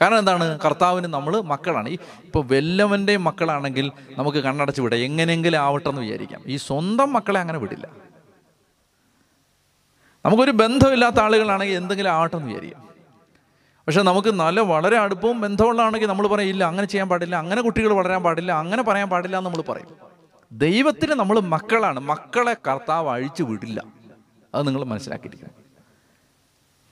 [0.00, 0.58] കാരണം എന്താണ്?
[0.64, 1.88] കർത്താവിന് നമ്മൾ മക്കളാണ്.
[1.88, 4.98] ഈ ഇപ്പോൾ വെല്ലവന്റെ മക്കളാണെങ്കിൽ നമുക്ക് കണ്ണടച്ച് വിടാം.
[4.98, 6.42] എങ്ങനെയെങ്കിലും ആവട്ടെ എന്ന് വിചാരിക്കാം.
[6.46, 7.88] ഈ സ്വന്തം മക്കളെ അങ്ങനെ വിടില്ല.
[10.24, 12.87] നമുക്കൊരു ബന്ധമില്ലാത്ത ആളുകളാണെങ്കിൽ എന്തെങ്കിലും ആവട്ടെ എന്ന് വിചാരിക്കാം.
[13.88, 18.22] പക്ഷെ നമുക്ക് നല്ല വളരെ അടുപ്പവും ബന്ധമുള്ളതാണെങ്കിൽ നമ്മൾ പറയും ഇല്ല അങ്ങനെ ചെയ്യാൻ പാടില്ല അങ്ങനെ കുട്ടികൾ വളരാൻ
[18.22, 19.86] പാടില്ല അങ്ങനെ പറയാൻ പാടില്ല എന്ന് നമ്മൾ പറയും.
[20.52, 22.00] ദൈവത്തിന് നമ്മൾ മക്കളാണ്.
[22.00, 23.84] മക്കളെ കർത്താവ് അഴിച്ചു വിടില്ല.
[24.54, 25.50] അത് നിങ്ങൾ മനസ്സിലാക്കിയിരിക്കണം.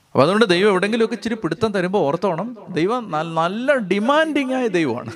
[0.07, 5.13] അപ്പം അതുകൊണ്ട് ദൈവം എവിടെയെങ്കിലുമൊക്കെ ഇച്ചിരി പിടുത്തം തരുമ്പോൾ ഓർത്തോണം ദൈവം നല്ല ഡിമാൻഡിങ് ആയ ദൈവമാണ്.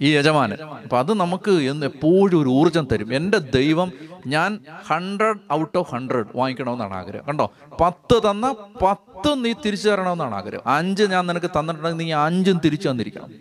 [0.00, 0.56] ഈ യജമാനൻ.
[0.82, 3.14] അപ്പം അത് നമുക്ക് എന്ന് എപ്പോഴും ഒരു ഊർജം തരും.
[3.14, 3.92] എന്റെ ദൈവം
[4.26, 7.24] ഞാൻ ഹൺഡ്രഡ് ഔട്ട് ഓഫ് ഹൺഡ്രഡ് വാങ്ങിക്കണമെന്നാണ് ആഗ്രഹം.
[7.26, 7.52] കണ്ടോ?
[7.80, 10.62] പത്ത് തന്ന പത്തും നീ തിരിച്ചു തരണമെന്നാണ് ആഗ്രഹം.
[10.66, 13.34] അഞ്ച് ഞാൻ നിനക്ക് തന്നിട്ടുണ്ടെങ്കിൽ നീ അഞ്ചും തിരിച്ചു തന്നിരിക്കണം.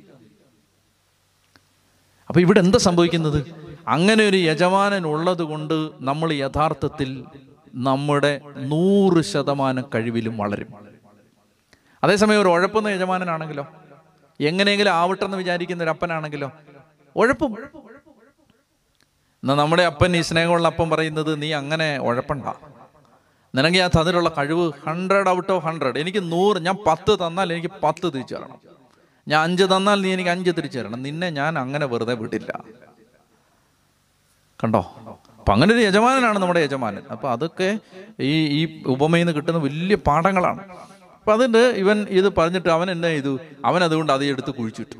[2.27, 3.45] അപ്പം ഇവിടെ എന്താ സംഭവിക്കുന്നത്?
[3.87, 7.23] അങ്ങനെ ഒരു യജമാനൻ ഉള്ളത് കൊണ്ട് നമ്മൾ യഥാർത്ഥത്തിൽ
[7.75, 10.67] നമ്മുടെ നൂറ് ശതമാനം കഴിവിലും വളരും.
[12.03, 13.67] അതേസമയം ഒരു ഉഴപ്പുന്ന യജമാനനാണെങ്കിലോ?
[14.39, 16.51] എങ്ങനെയെങ്കിലും ആവട്ടെ എന്ന് വിചാരിക്കുന്ന ഒരു അപ്പനാണെങ്കിലോ?
[17.15, 17.57] ഉഴപ്പും.
[19.43, 22.45] എന്നാ നമ്മുടെ അപ്പൻ ഈ സ്നേഹമുള്ള അപ്പൻ പറയുന്നത് നീ അങ്ങനെ ഉഴപ്പണ്ട.
[23.55, 28.13] നിനക്ക് ഞാൻ തന്നിട്ടുള്ള കഴിവ് ഹൺഡ്രഡ് ഔട്ട് ഓഫ് ഹൺഡ്രഡ് എനിക്ക് നൂറ് ഞാൻ പത്ത് തന്നാൽ എനിക്ക് പത്ത്
[28.13, 28.59] തിരിച്ചു തരണം
[29.27, 32.63] ഞാൻ അഞ്ച് തന്നാൽ നീ എനിക്ക് അഞ്ച് തിരിച്ചു തരണം നിന്നെ ഞാൻ അങ്ങനെ വെറുതെ വിടില്ല.
[34.63, 34.95] കണ്ടോ?
[35.39, 37.03] അപ്പൊ അങ്ങനെ ഒരു യജമാനനാണ് നമ്മുടെ യജമാനൻ.
[37.11, 37.79] അപ്പൊ അതൊക്കെ
[38.19, 40.77] ഈ ഈ ഉപമയിൽ നിന്ന് കിട്ടുന്ന വലിയ പാഠങ്ങളാണ്.
[41.25, 43.39] അപ്പൊ അതിന്റെ ഇവൻ ഇത് പറഞ്ഞിട്ട് അവൻ എന്നെ ചെയ്തു?
[43.65, 44.97] അവൻ അതുകൊണ്ട് അത് എടുത്ത് കുഴിച്ചിട്ടു.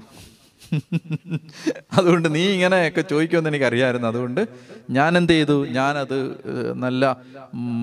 [1.93, 4.07] അതുകൊണ്ട് നീ ഇങ്ങനെ ഇങ്ങനെയൊക്കെ ചോദിക്കുമെന്ന് എനിക്കറിയായിരുന്നു.
[4.07, 4.41] അതുകൊണ്ട്
[4.89, 5.57] ഞാൻ എന്ത് ചെയ്തു?
[5.67, 6.17] ഞാനത്
[6.73, 7.17] നല്ല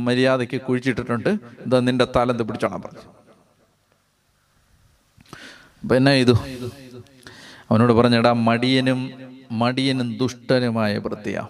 [0.06, 1.28] മര്യാദയ്ക്ക് കുഴിച്ചിട്ടിട്ടുണ്ട്.
[1.28, 3.04] എന്താ നിന്റെ തലന്ത് പിടിച്ചോണം പറഞ്ഞു.
[5.82, 6.34] അപ്പം എന്നാ ചെയ്തു?
[7.70, 9.00] അവനോട് പറഞ്ഞടാ മടിയനും
[9.52, 11.46] മടിയനും ദുഷ്ടനുമായ വൃത്തിയ.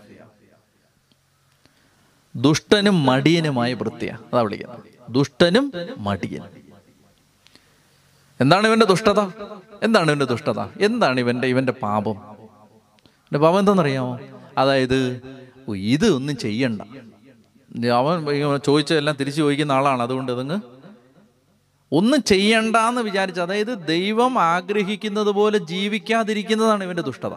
[2.37, 4.11] ദുഷ്ടനും മടിയനുമായ വൃത്തിയ.
[4.33, 4.85] അതാ വിളിക്കുന്നത്.
[5.11, 6.45] ദുഷ്ടനും മടിയൻ
[8.43, 9.21] എന്താണ് ഇവന്റെ ദുഷ്ടത?
[9.83, 10.61] എന്താണ് ഇവന്റെ ദുഷ്ടത?
[10.61, 12.17] എന്താണ് ഇവന്റെ ഇവന്റെ പാപം?
[13.11, 14.19] എന്റെ പാപം എന്താണെന്നറിയാമോ?
[14.59, 15.23] അതായത്
[15.77, 16.83] ഇത് ഒന്നും ചെയ്യണ്ട.
[17.91, 18.27] അവൻ
[18.67, 20.03] ചോദിച്ചതെല്ലാം തിരിച്ചു ചോദിക്കുന്ന ആളാണ്.
[20.03, 20.61] അതുകൊണ്ട് ഇതങ്ങ്
[21.93, 27.35] ഒന്നും ചെയ്യണ്ട എന്ന് വിചാരിച്ച് അതായത് ദൈവം ആഗ്രഹിക്കുന്നത് പോലെ ജീവിക്കാതിരിക്കുന്നതാണ് ഇവന്റെ ദുഷ്ടത.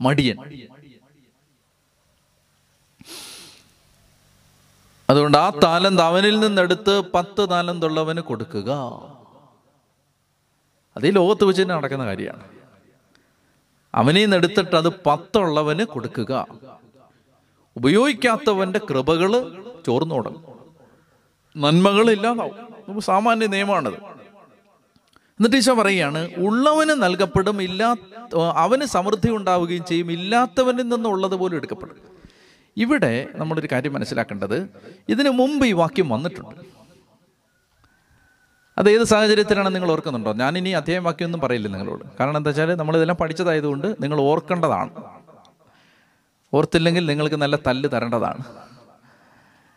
[0.00, 0.36] മടിയൻ.
[5.10, 8.70] അതുകൊണ്ട് ആ താലന്ത് അവനിൽ നിന്നെടുത്ത് പത്ത് താലന്തുള്ളവന് കൊടുക്കുക.
[10.96, 12.44] അത് ഈ ലോകത്ത് വെച്ച് തന്നെ നടക്കുന്ന കാര്യമാണ്.
[13.94, 16.46] അവനിൽ നിന്ന് എടുത്തിട്ട് അത് പത്തുള്ളവന് കൊടുക്കുക.
[17.76, 19.32] ഉപയോഗിക്കാത്തവന്റെ കൃപകൾ
[19.86, 20.44] ചോർന്നു തുടങ്ങും.
[21.56, 23.00] നന്മകൾ ഇല്ലാതാവും.
[23.00, 24.16] സാമാന്യ നിയമമാണത്.
[25.38, 27.96] എന്നിട്ട് ഈശോ പറയുകയാണ് ഉള്ളവന് നൽകപ്പെടും ഇല്ലാ
[28.54, 31.96] അവന് സമൃദ്ധി ഉണ്ടാവുകയും ചെയ്യും ഇല്ലാത്തവനിൽ നിന്നുള്ളത് പോലും എടുക്കപ്പെടും.
[32.76, 34.68] ഇവിടെ നമ്മളൊരു കാര്യം മനസ്സിലാക്കേണ്ടത്
[35.08, 36.76] ഇതിനു മുമ്പ് ഈ വാക്യം വന്നിട്ടുണ്ട്.
[38.78, 40.32] അത് ഏത് സാഹചര്യത്തിലാണ് നിങ്ങൾ ഓർക്കുന്നുണ്ടോ?
[40.32, 42.04] ഞാൻ ഇനി അധ്യായമാക്കിയൊന്നും പറയില്ല നിങ്ങളോട്.
[42.20, 44.90] കാരണം എന്താ വെച്ചാൽ നമ്മളിതെല്ലാം പഠിച്ചതായതുകൊണ്ട് നിങ്ങൾ ഓർക്കേണ്ടതാണ്.
[46.54, 48.44] ഓർത്തില്ലെങ്കിൽ നിങ്ങൾക്ക് നല്ല തല്ല് തരേണ്ടതാണ്.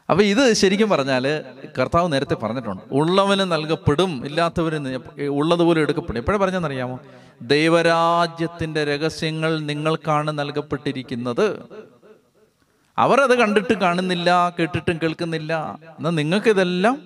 [0.09, 1.43] അപ്പോൾ ഇത് ശരിക്കും പറഞ്ഞാൽ
[1.79, 2.81] കർത്താവ് നേരത്തെ പറഞ്ഞിട്ടുണ്ട്.
[2.91, 6.19] ഉള്ളവന് നൽകപ്പെടും ഇല്ലാത്തവന് ഉള്ളതുപോലെ എടുക്കപ്പെടും.
[6.19, 6.99] എപ്പോഴും പറഞ്ഞെന്നറിയാമോ
[7.41, 11.63] ദൈവരാജ്യത്തിന്റെ രഹസ്യങ്ങൾ നിങ്ങൾക്കാണ് നൽകപ്പെട്ടിരിക്കുന്നത്.
[12.97, 15.79] അവരത് കണ്ടിട്ട് കാണുന്നില്ല കേട്ടിട്ടും കേൾക്കുന്നില്ല.
[15.97, 17.01] എന്നാൽ നിങ്ങൾക്ക് ഇതെല്ലാം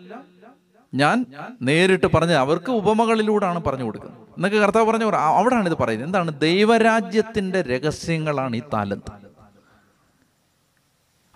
[0.93, 1.17] ഞാൻ
[1.61, 4.19] നേരിട്ട് പറഞ്ഞ് അവർക്ക് ഉപമകളിലൂടെയാണ് പറഞ്ഞു കൊടുക്കുന്നത്.
[4.37, 6.07] എന്നൊക്കെ കർത്താവ് പറഞ്ഞു അവിടാണ് ഇത് പറയുന്നത്.
[6.07, 6.39] എന്താണ്?
[6.39, 9.11] ദൈവരാജ്യത്തിന്റെ രഹസ്യങ്ങളാണ് ഈ താലന്ത്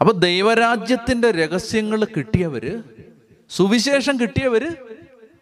[0.02, 2.74] അപ്പൊ ദൈവരാജ്യത്തിന്റെ രഹസ്യങ്ങൾ കിട്ടിയവര്
[3.52, 4.70] സുവിശേഷം കിട്ടിയവര്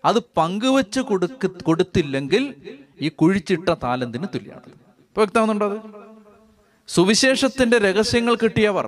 [0.05, 2.43] അത് പങ്കുവെച്ച് കൊടുക്ക കൊടുത്തില്ലെങ്കിൽ
[3.01, 4.71] ഈ കുഴിച്ചിട്ട താലന്തിന് തുല്യമാണ്
[5.07, 5.77] ഇപ്പൊ വ്യക്തമാകുന്നുണ്ടോ അത്?
[6.89, 8.87] സുവിശേഷത്തിന്റെ രഹസ്യങ്ങൾ കിട്ടിയവർ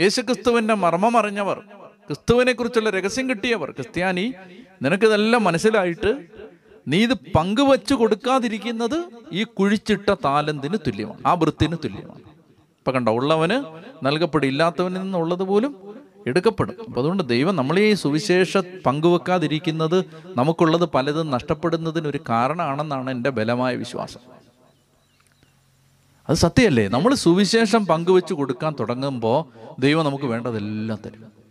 [0.00, 1.58] യേശുക്രിസ്തുവിന്റെ മർമ്മം അറിഞ്ഞവർ
[2.06, 4.34] ക്രിസ്തുവിനെ കുറിച്ചുള്ള രഹസ്യം കിട്ടിയവർ ക്രിസ്ത്യാനി
[4.82, 6.26] നിനക്കിതെല്ലാം മനസ്സിലായിട്ട്
[6.88, 12.20] നീ ഇത് പങ്കുവച്ചു കൊടുക്കാതിരിക്കുന്നത് ഈ കുഴിച്ചിട്ട താലന്തിന് തുല്യമാണ് ആ വൃത്തിന് തുല്യമാണ്.
[12.78, 13.64] ഇപ്പൊ കണ്ടോ ഉള്ളവന്
[14.06, 15.76] നൽകപ്പെടും ഇല്ലാത്തവനിൽ നിന്നുള്ളത് പോലും
[16.26, 16.76] എടുക്കപ്പെടും.
[16.88, 20.04] അപ്പൊ അതുകൊണ്ട് ദൈവം നമ്മൾ ഈ സുവിശേഷ പങ്കുവെക്കാതിരിക്കുന്നത്
[20.36, 24.20] നമുക്കുള്ളത് പലതും നഷ്ടപ്പെടുന്നതിന് ഒരു കാരണമാണെന്നാണ് എന്റെ ബലമായ വിശ്വാസം.
[26.28, 26.88] അത് സത്യമല്ലേ?
[26.88, 29.38] നമ്മൾ സുവിശേഷം പങ്കുവെച്ച് കൊടുക്കാൻ തുടങ്ങുമ്പോൾ
[29.80, 31.41] ദൈവം നമുക്ക് വേണ്ടതെല്ലാം തരും.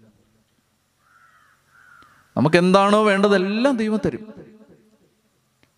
[2.38, 4.24] നമുക്ക് എന്താണോ വേണ്ടതെല്ലാം ദൈവം തരും.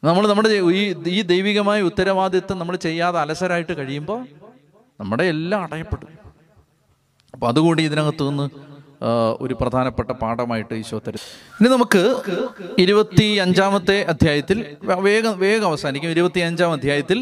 [0.04, 0.82] നമ്മൾ നമ്മുടെ ഈ
[1.18, 4.20] ഈ ദൈവികമായ ഉത്തരവാദിത്വം നമ്മൾ ചെയ്യാതെ അലസരായിട്ട് കഴിയുമ്പോൾ
[4.99, 6.12] നമ്മുടെ എല്ലാം അടയപ്പെടും
[7.34, 8.45] അപ്പൊ അതുകൂടി ഇതിനകത്ത് നിന്ന്
[9.43, 11.24] ഒരു പ്രധാനപ്പെട്ട പാഠമായിട്ട് ഈശോ തരും.
[11.60, 12.04] ഇനി നമുക്ക്
[12.80, 14.58] ഇരുപത്തി അഞ്ചാമത്തെ അധ്യായത്തിൽ
[15.08, 16.10] വേഗം വേഗം അവസാനിക്കും.
[16.10, 17.20] ഇരുപത്തി അഞ്ചാം അധ്യായത്തിൽ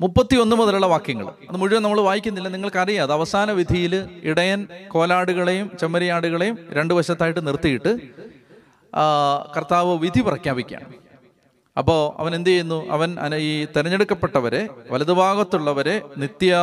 [0.00, 1.26] മുപ്പത്തി ഒന്ന് മുതലുള്ള വാക്യങ്ങൾ.
[1.48, 2.48] അത് മുഴുവൻ നമ്മൾ വായിക്കുന്നില്ല.
[2.48, 7.92] നിങ്ങൾക്കറിയാം അത് അവസാന വിധിയിൽ ഇടയൻ കോലാടുകളെയും ചെമ്മരിയാടുകളെയും രണ്ടു വശത്തായിട്ട് നിർത്തിയിട്ട്
[9.56, 10.88] കർത്താവ് വിധി പ്രഖ്യാപിക്കുകയാണ്.
[11.76, 12.78] അപ്പോൾ അവൻ എന്ത് ചെയ്യുന്നു?
[12.90, 16.58] അവൻ ഈ തെരഞ്ഞെടുക്കപ്പെട്ടവരെ വലതുഭാഗത്തുള്ളവരെ നിത്യ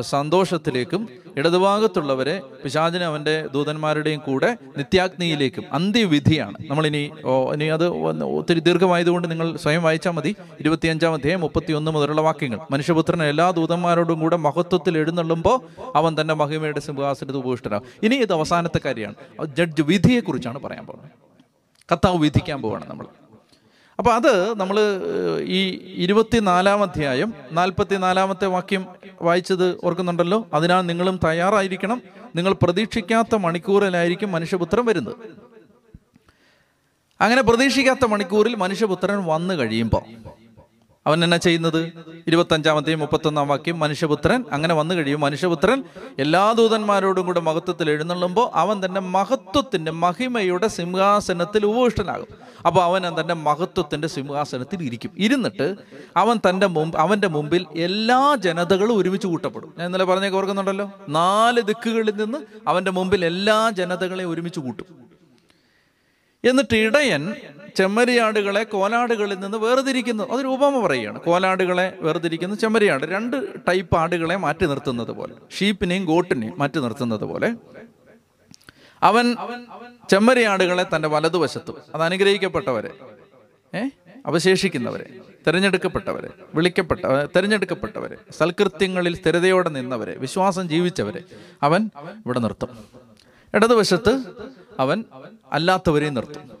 [0.00, 6.54] സന്തോഷത്തിലേക്കും ഇടതുഭാഗത്തുള്ളവരെ പിശാചിന് അവന്റെ ദൂതന്മാരുടെയും കൂടെ നിത്യാഗ്നിയിലേക്കും അന്ത്യവിധിയാണ്.
[6.70, 7.10] നമ്മളിനി
[7.52, 7.88] ഇനി അത്
[8.22, 10.36] ഒത്തിരി ദീർഘമായതുകൊണ്ട് നിങ്ങൾ സ്വയം വായിച്ചാൽ മതി.
[10.60, 12.58] ഇരുപത്തിയഞ്ചാം അധ്യായം മുപ്പത്തി ഒന്ന് മുതലുള്ള വാക്യങ്ങൾ.
[12.70, 15.60] മനുഷ്യപുത്രൻ എല്ലാ ദൂതന്മാരോടും കൂടെ മഹത്വത്തിൽ എഴുന്നള്ളുമ്പോൾ
[15.96, 19.46] അവൻ തന്റെ മഹിമയുടെ സിംഹാസനത്തിൽ ഉപവിഷ്ടരാകും ഇനി ഇത് അവസാനത്തെ കാര്യമാണ്.
[19.56, 21.10] ജഡ്ജ് വിധിയെക്കുറിച്ചാണ് പറയാൻ പോകുന്നത്.
[21.92, 23.06] കർത്താവ് വിധിക്കാൻ പോവാണ് നമ്മൾ.
[23.98, 24.78] അപ്പൊ അത് നമ്മൾ
[25.40, 25.60] ഈ
[25.94, 28.86] ഇരുപത്തിനാലാം അധ്യായം നാൽപ്പത്തി നാലാമത്തെ വാക്യം
[29.22, 30.48] വായിച്ചത് ഓർക്കുന്നുണ്ടല്ലോ?
[30.54, 32.02] അതിനാൽ നിങ്ങളും തയ്യാറായിരിക്കണം.
[32.36, 35.14] നിങ്ങൾ പ്രതീക്ഷിക്കാത്ത മണിക്കൂറിലായിരിക്കും മനുഷ്യപുത്രൻ വരുന്നത്.
[37.20, 40.02] അങ്ങനെ പ്രതീക്ഷിക്കാത്ത മണിക്കൂറിൽ മനുഷ്യപുത്രൻ വന്നു കഴിയുമ്പോൾ
[41.06, 41.92] അവൻ എന്നാ ചെയ്യുന്നത്?
[42.26, 45.20] ഇരുപത്തഞ്ചാമത്തെയും മുപ്പത്തൊന്നാം വാക്യം മനുഷ്യപുത്രൻ അങ്ങനെ വന്നു കഴിയും.
[45.20, 45.84] മനുഷ്യപുത്രൻ
[46.18, 52.26] എല്ലാ ദൂതന്മാരോടും കൂടെ മഹത്വത്തിൽ എഴുന്നള്ളുമ്പോൾ അവൻ തന്റെ മഹത്വത്തിന്റെ മഹിമയുടെ സിംഹാസനത്തിൽ ഉപവിഷ്ടനാകും
[52.66, 55.10] അപ്പോൾ അവൻ തന്റെ മഹത്വത്തിന്റെ സിംഹാസനത്തിൽ ഇരിക്കും.
[55.16, 55.74] ഇരുന്നിട്ട്
[56.16, 59.74] അവൻ തന്റെ മുമ്പ് അവന്റെ മുമ്പിൽ എല്ലാ ജനതകളും ഒരുമിച്ച് കൂട്ടപ്പെടും.
[59.78, 60.92] ഞാൻ ഇന്നലെ പറഞ്ഞൊക്കെ ഓർക്കുന്നുണ്ടല്ലോ?
[61.08, 62.38] നാല് ദിക്കുകളിൽ നിന്ന്
[62.68, 65.06] അവന്റെ മുമ്പിൽ എല്ലാ ജനതകളെയും ഒരുമിച്ച് കൂട്ടും.
[66.46, 67.34] എന്നിട്ട് ഇടയൻ
[67.76, 70.32] ചെമ്മരിയാടുകളെ കോലാടുകളിൽ നിന്ന് വേർതിരിക്കുന്നു.
[70.32, 71.20] അതൊരു ഉപമ പറയുകയാണ്.
[71.20, 73.04] കോലാടുകളെ വേർതിരിക്കുന്നു ചെമ്മരിയാട്.
[73.06, 73.36] രണ്ട്
[73.68, 75.34] ടൈപ്പ് ആടുകളെ മാറ്റി നിർത്തുന്നത് പോലെ.
[75.58, 77.48] ഷീപ്പിനെയും ഗോട്ടിനെയും മാറ്റി നിർത്തുന്നത് പോലെ.
[79.02, 79.36] അവൻ
[80.10, 82.90] ചെമ്മരിയാടുകളെ തന്റെ വലതുവശത്തും അത് അനുഗ്രഹിക്കപ്പെട്ടവരെ
[83.74, 83.88] ഏ?
[84.26, 85.06] അവശേഷിക്കുന്നവരെ
[85.46, 87.00] തിരഞ്ഞെടുക്കപ്പെട്ടവരെ വിളിക്കപ്പെട്ട
[87.36, 91.22] തിരഞ്ഞെടുക്കപ്പെട്ടവരെ സൽകൃത്യങ്ങളിൽ സ്ഥിരതയോടെ നിന്നവരെ വിശ്വാസം ജീവിച്ചവരെ
[91.62, 91.90] അവൻ
[92.24, 92.68] ഇവിടെ നിർത്തും.
[93.54, 94.12] ഇടതുവശത്ത്
[94.80, 95.04] അവൻ
[95.52, 96.56] അല്ലാത്തവരെയും നിർത്തും.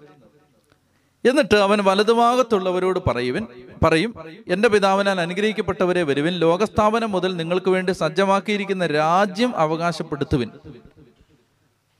[1.28, 3.46] എന്നിട്ട് അവൻ വലതുഭാഗത്തുള്ളവരോട് പറയുവൻ
[3.84, 4.14] പറയും
[4.48, 6.32] എന്റെ പിതാവിനാൽ അനുഗ്രഹിക്കപ്പെട്ടവരെ വരുവിൻ.
[6.32, 10.50] ലോകസ്ഥാപനം മുതൽ നിങ്ങൾക്ക് വേണ്ടി സജ്ജമാക്കിയിരിക്കുന്ന രാജ്യം അവകാശപ്പെടുത്തുവിൻ.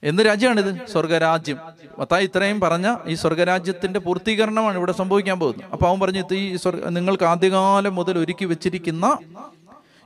[0.02, 0.86] എന്ത് രാജ്യമാണിത്?
[0.86, 1.58] സ്വർഗരാജ്യം.
[1.98, 5.70] മത്തായി ഇത്രയും പറഞ്ഞ ഈ സ്വർഗരാജ്യത്തിന്റെ പൂർത്തീകരണമാണ് ഇവിടെ സംഭവിക്കാൻ പോകുന്നത്.
[5.72, 9.18] അപ്പൊ അവൻ പറഞ്ഞു ഈ സ്വർഗ നിങ്ങൾക്ക് ആദ്യകാലം മുതൽ ഒരുക്കി വെച്ചിരിക്കുന്ന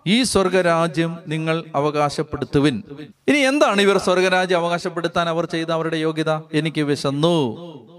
[0.07, 2.83] ഈ സ്വർഗരാജ്യം നിങ്ങൾ അവകാശപ്പെടുത്തുവിൻ.
[3.29, 6.31] ഇനി എന്താണ് ഇവർ സ്വർഗരാജ്യം അവകാശപ്പെടുത്താൻ അവർ ചെയ്ത അവരുടെ യോഗ്യത?
[6.53, 7.35] എനിക്ക് വിശന്നു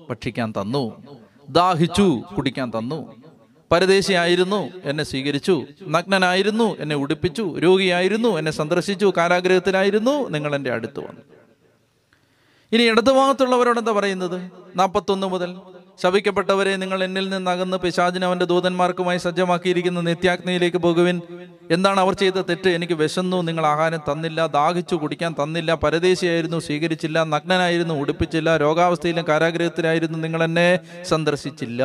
[0.10, 1.04] ഭക്ഷിക്കാൻ തന്നു
[1.50, 3.16] ദാഹിച്ചു കുടിക്കാൻ തന്നു
[3.72, 11.22] പരദേശിയായിരുന്നു എന്നെ സ്വീകരിച്ചു നഗ്നനായിരുന്നു എന്നെ ഉടുപ്പിച്ചു രോഗിയായിരുന്നു എന്നെ സന്ദർശിച്ചു കാരാഗ്രഹത്തിലായിരുന്നു നിങ്ങൾ എന്റെ അടുത്ത് വന്നു.
[12.72, 14.52] ഇനി ഇടതുഭാഗത്തുള്ളവരോട് എന്താ പറയുന്നത്?
[14.76, 15.56] നാൽപ്പത്തൊന്ന് മുതൽ
[15.98, 20.02] ശപിക്കപ്പെട്ടവരെ നിങ്ങൾ എന്നിൽ നിന്നകന്ന് പിശാചിന് അവന്റെ ദൂതന്മാർക്കുമായി സജ്ജമാക്കിയിരിക്കുന്ന.
[20.02, 21.22] നിത്യാഗ്നിയിലേക്ക് പോകുവിൻ.
[21.72, 22.70] എന്താണ് അവർ ചെയ്ത തെറ്റ്?
[22.70, 23.42] എനിക്ക് വിശന്നു.
[23.42, 24.46] നിങ്ങൾ ആഹാരം തന്നില്ല.
[24.46, 25.74] ദാഹിച്ചു കുടിക്കാൻ തന്നില്ല.
[25.74, 26.60] പരദേശിയായിരുന്നു.
[26.60, 27.24] സ്വീകരിച്ചില്ല.
[27.24, 27.94] നഗ്നനായിരുന്നു.
[27.94, 28.58] ഉടുപ്പിച്ചില്ല.
[28.58, 30.18] രോഗാവസ്ഥയിലും കാരാഗ്രഹത്തിലായിരുന്നു.
[30.18, 31.84] നിങ്ങൾ എന്നെ സന്ദർശിച്ചില്ല.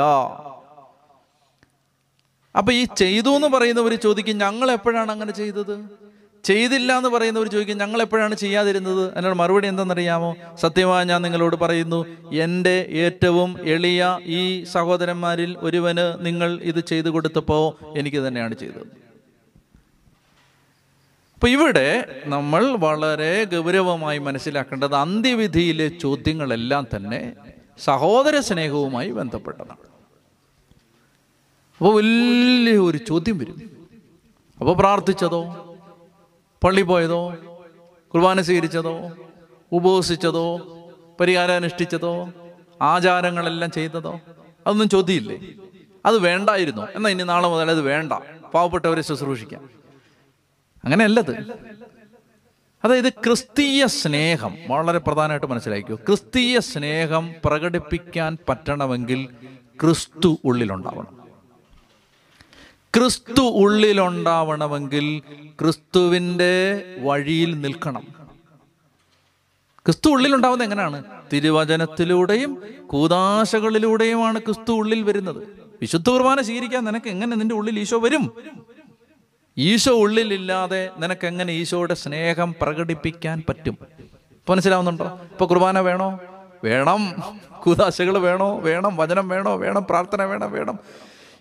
[2.58, 6.06] അപ്പൊ ഈ ചെയ്തു എന്ന് പറയുന്നവർ ചോദിക്കും ഞങ്ങൾ എപ്പോഴാണ് അങ്ങനെ ചെയ്തത്?
[6.44, 9.12] ചെയ്തില്ല എന്ന് പറയുന്നവർ ചോദിക്കും ഞങ്ങൾ എപ്പോഴാണ് ചെയ്യാതിരുന്നത്?
[9.12, 10.36] അതിനോട് മറുപടി എന്തെന്നറിയാമോ?
[10.54, 18.28] സത്യമായി ഞാൻ നിങ്ങളോട് പറയുന്നു എന്റെ ഏറ്റവും എളിയ ഈ സഹോദരന്മാരിൽ ഒരുവന് നിങ്ങൾ ഇത് ചെയ്തു കൊടുത്തപ്പോൾ എനിക്ക്
[18.28, 19.06] തന്നെയാണ് ചെയ്തത്.
[21.34, 27.32] അപ്പൊ ഇവിടെ നമ്മൾ വളരെ ഗൗരവമായി മനസ്സിലാക്കേണ്ടത് അന്ത്യവിധിയിലെ ചോദ്യങ്ങളെല്ലാം തന്നെ
[27.78, 29.86] സഹോദര സ്നേഹവുമായി ബന്ധപ്പെട്ടതാണ്.
[31.78, 33.70] അപ്പോൾ വലിയ ഒരു ചോദ്യം വരും.
[34.60, 35.62] അപ്പോൾ പ്രാർത്ഥിച്ചതോ?
[36.64, 37.34] പള്ളി പോയതോ
[38.14, 39.10] കുർബാന സ്വീകരിച്ചതോ
[39.72, 40.60] ഉപവസിച്ചതോ
[41.20, 42.32] പരിഹാരം അനുഷ്ഠിച്ചതോ
[42.82, 44.20] ആചാരങ്ങളെല്ലാം ചെയ്തതോ
[44.66, 45.54] അതൊന്നും ചോദ്യമില്ലേ?
[46.06, 46.88] അത് വേണ്ടായിരുന്നു.
[46.94, 48.12] എന്നാ ഇനി നാളെ മുതൽ അത് വേണ്ട.
[48.54, 49.70] പാവപ്പെട്ടവരെ ശുശ്രൂഷിക്കാം.
[50.84, 51.50] അങ്ങനെയല്ലത്.
[52.84, 59.28] അതായത് ക്രിസ്തീയ സ്നേഹം വളരെ പ്രധാനമായിട്ട് മനസ്സിലാക്കൂ ക്രിസ്തീയ സ്നേഹം പ്രകടിപ്പിക്കാൻ പറ്റണമെങ്കിൽ
[59.80, 61.25] ക്രിസ്തു ഉള്ളിലുണ്ടാവണം.
[62.96, 65.22] ക്രിസ്തു ഉള്ളിലുണ്ടാവണമെങ്കിൽ
[65.60, 68.02] ക്രിസ്തുവിന്റെ വഴിയിൽ നിൽക്കണം.
[69.86, 71.02] ക്രിസ്തു ഉള്ളിലുണ്ടാവുന്നത് എങ്ങനെയാണ്?
[71.32, 75.36] തിരുവചനത്തിലൂടെയും കൂതാശകളിലൂടെയുമാണ് ക്രിസ്തു ഉള്ളിൽ വരുന്നത്.
[75.80, 78.32] വിശുദ്ധ കുർബാന സ്വീകരിക്കാൻ നിനക്ക് എങ്ങനെ നിന്റെ ഉള്ളിൽ ഈശോ വരും?
[79.58, 83.78] ഈശോ ഉള്ളിലില്ലാതെ നിനക്ക് എങ്ങനെ ഈശോയുടെ സ്നേഹം പ്രകടിപ്പിക്കാൻ പറ്റും?
[84.30, 85.18] ഇപ്പൊ മനസ്സിലാവുന്നുണ്ടോ?
[85.22, 86.20] ഇപ്പൊ കുർബാന വേണോ?
[86.64, 87.14] വേണം.
[87.62, 88.58] കൂതാശകൾ വേണോ?
[88.58, 88.96] വേണം.
[88.96, 89.56] വചനം വേണോ?
[89.56, 89.86] വേണം.
[89.90, 90.52] പ്രാർത്ഥന വേണം.
[90.52, 90.78] വേണം.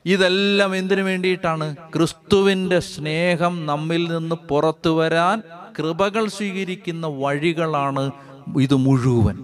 [0.06, 1.76] ഇതെല്ലാം എന്തിനു വേണ്ടിയിട്ടാണ്?
[1.96, 5.42] ക്രിസ്തുവിന്റെ സ്നേഹം നമ്മിൽ നിന്ന് പുറത്തു വരാൻ
[5.80, 8.12] കൃപകൾ സ്വീകരിക്കുന്ന വഴികളാണ്
[8.62, 9.36] ഇത് മുഴുവൻ.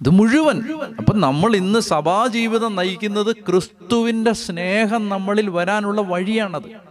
[0.00, 0.62] ഇത് മുഴുവൻ.
[0.98, 6.89] അപ്പം നമ്മൾ ഇന്ന് സഭാജീവിതം നയിക്കുന്നത് ക്രിസ്തുവിന്റെ സ്നേഹം നമ്മളിൽ വരാനുള്ള വഴിയാണത്.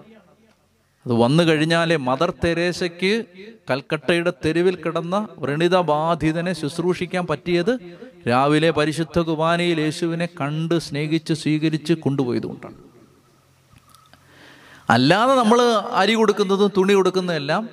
[1.10, 3.26] അത് വന്നു കഴിഞ്ഞാലേ മദർ തെരേസയ്ക്ക്
[3.70, 7.80] കൽക്കട്ടയുടെ തെരുവിൽ കിടന്ന വ്രണിതബാധിതനെ ശുശ്രൂഷിക്കാൻ പറ്റിയത്
[8.28, 12.76] രാവിലെ പരിശുദ്ധ കുർബാനയിൽ യേശുവിനെ കണ്ട് സ്നേഹിച്ച് സ്വീകരിച്ച് കൊണ്ടുപോയതുകൊണ്ടാണ്.
[14.90, 15.62] അല്ലാതെ നമ്മൾ
[16.02, 17.70] അരി കൊടുക്കുന്നതും തുണി കൊടുക്കുന്നതെല്ലാം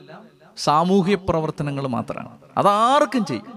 [0.56, 2.38] സാമൂഹ്യ പ്രവർത്തനങ്ങൾ മാത്രമാണ്.
[2.56, 3.55] അതാർക്കും ചെയ്യും.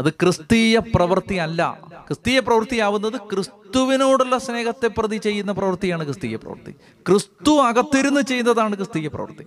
[0.00, 6.70] അത് ക്രിസ്തീയ പ്രവൃത്തി അല്ല ക്രിസ്തീയ പ്രവൃത്തിയാവുന്നത് ക്രിസ്തുവിനോടുള്ള സ്നേഹത്തെ പ്രതി ചെയ്യുന്ന പ്രവൃത്തിയാണ് ക്രിസ്തീയ പ്രവൃത്തി.
[7.08, 9.44] ക്രിസ്തു അകത്തിരുന്ന് ചെയ്യുന്നതാണ് ക്രിസ്തീയ പ്രവൃത്തി.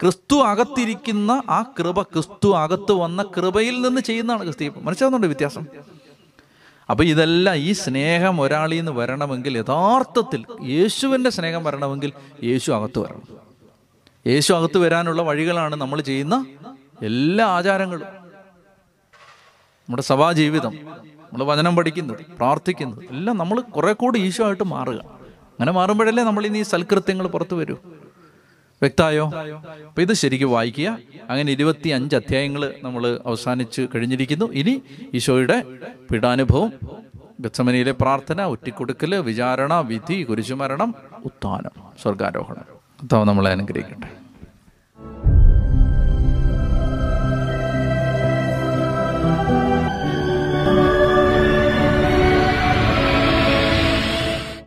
[0.00, 5.66] ക്രിസ്തു അകത്തിരിക്കുന്ന ആ കൃപ ക്രിസ്തു അകത്ത് വന്ന കൃപയിൽ നിന്ന് ചെയ്യുന്നതാണ് ക്രിസ്തീയ മനസ്സിലാവുന്നുണ്ട് വ്യത്യാസം?
[6.90, 12.12] അപ്പൊ ഇതെല്ലാം ഈ സ്നേഹം ഒരാളിൽ നിന്ന് വരണമെങ്കിൽ യഥാർത്ഥത്തിൽ യേശുവിന്റെ സ്നേഹം വരണമെങ്കിൽ
[12.44, 13.22] യേശു അകത്ത് വരണം.
[14.26, 16.46] യേശു അകത്ത് വരാനുള്ള വഴികളാണ് നമ്മൾ ചെയ്യുന്ന
[17.02, 18.17] എല്ലാ ആചാരങ്ങളും.
[19.88, 25.00] നമ്മുടെ സഭാജീവിതം നമ്മൾ വചനം പഠിക്കുന്നത് പ്രാർത്ഥിക്കുന്നത് എല്ലാം നമ്മൾ കുറെ കൂടി ഈശോ ആയിട്ട് മാറുക.
[25.52, 27.76] അങ്ങനെ മാറുമ്പോഴല്ലേ നമ്മൾ ഇനി സൽകൃത്യങ്ങൾ പുറത്തു വരൂ.
[28.82, 29.24] വ്യക്തമായോ
[29.86, 30.98] അപ്പൊ ഇത് ശരിക്കും വായിക്കുക.
[31.30, 34.52] അങ്ങനെ ഇരുപത്തി അഞ്ച് അധ്യായങ്ങൾ നമ്മൾ അവസാനിച്ച് കഴിഞ്ഞിരിക്കുന്നു.
[34.52, 34.82] ഇനി
[35.14, 35.64] ഈശോയുടെ
[36.10, 36.72] പീഡാനുഭവം
[37.40, 42.64] ഗച്ചമനിയിലെ പ്രാർത്ഥന ഒറ്റിക്കൊടുക്കൽ വിചാരണ വിധി കുരിശുമരണം ഉത്ഥാനം സ്വർഗാരോഹണം.
[43.00, 44.17] കർത്താവ് നമ്മളെ അനുഗ്രഹിക്കട്ടെ.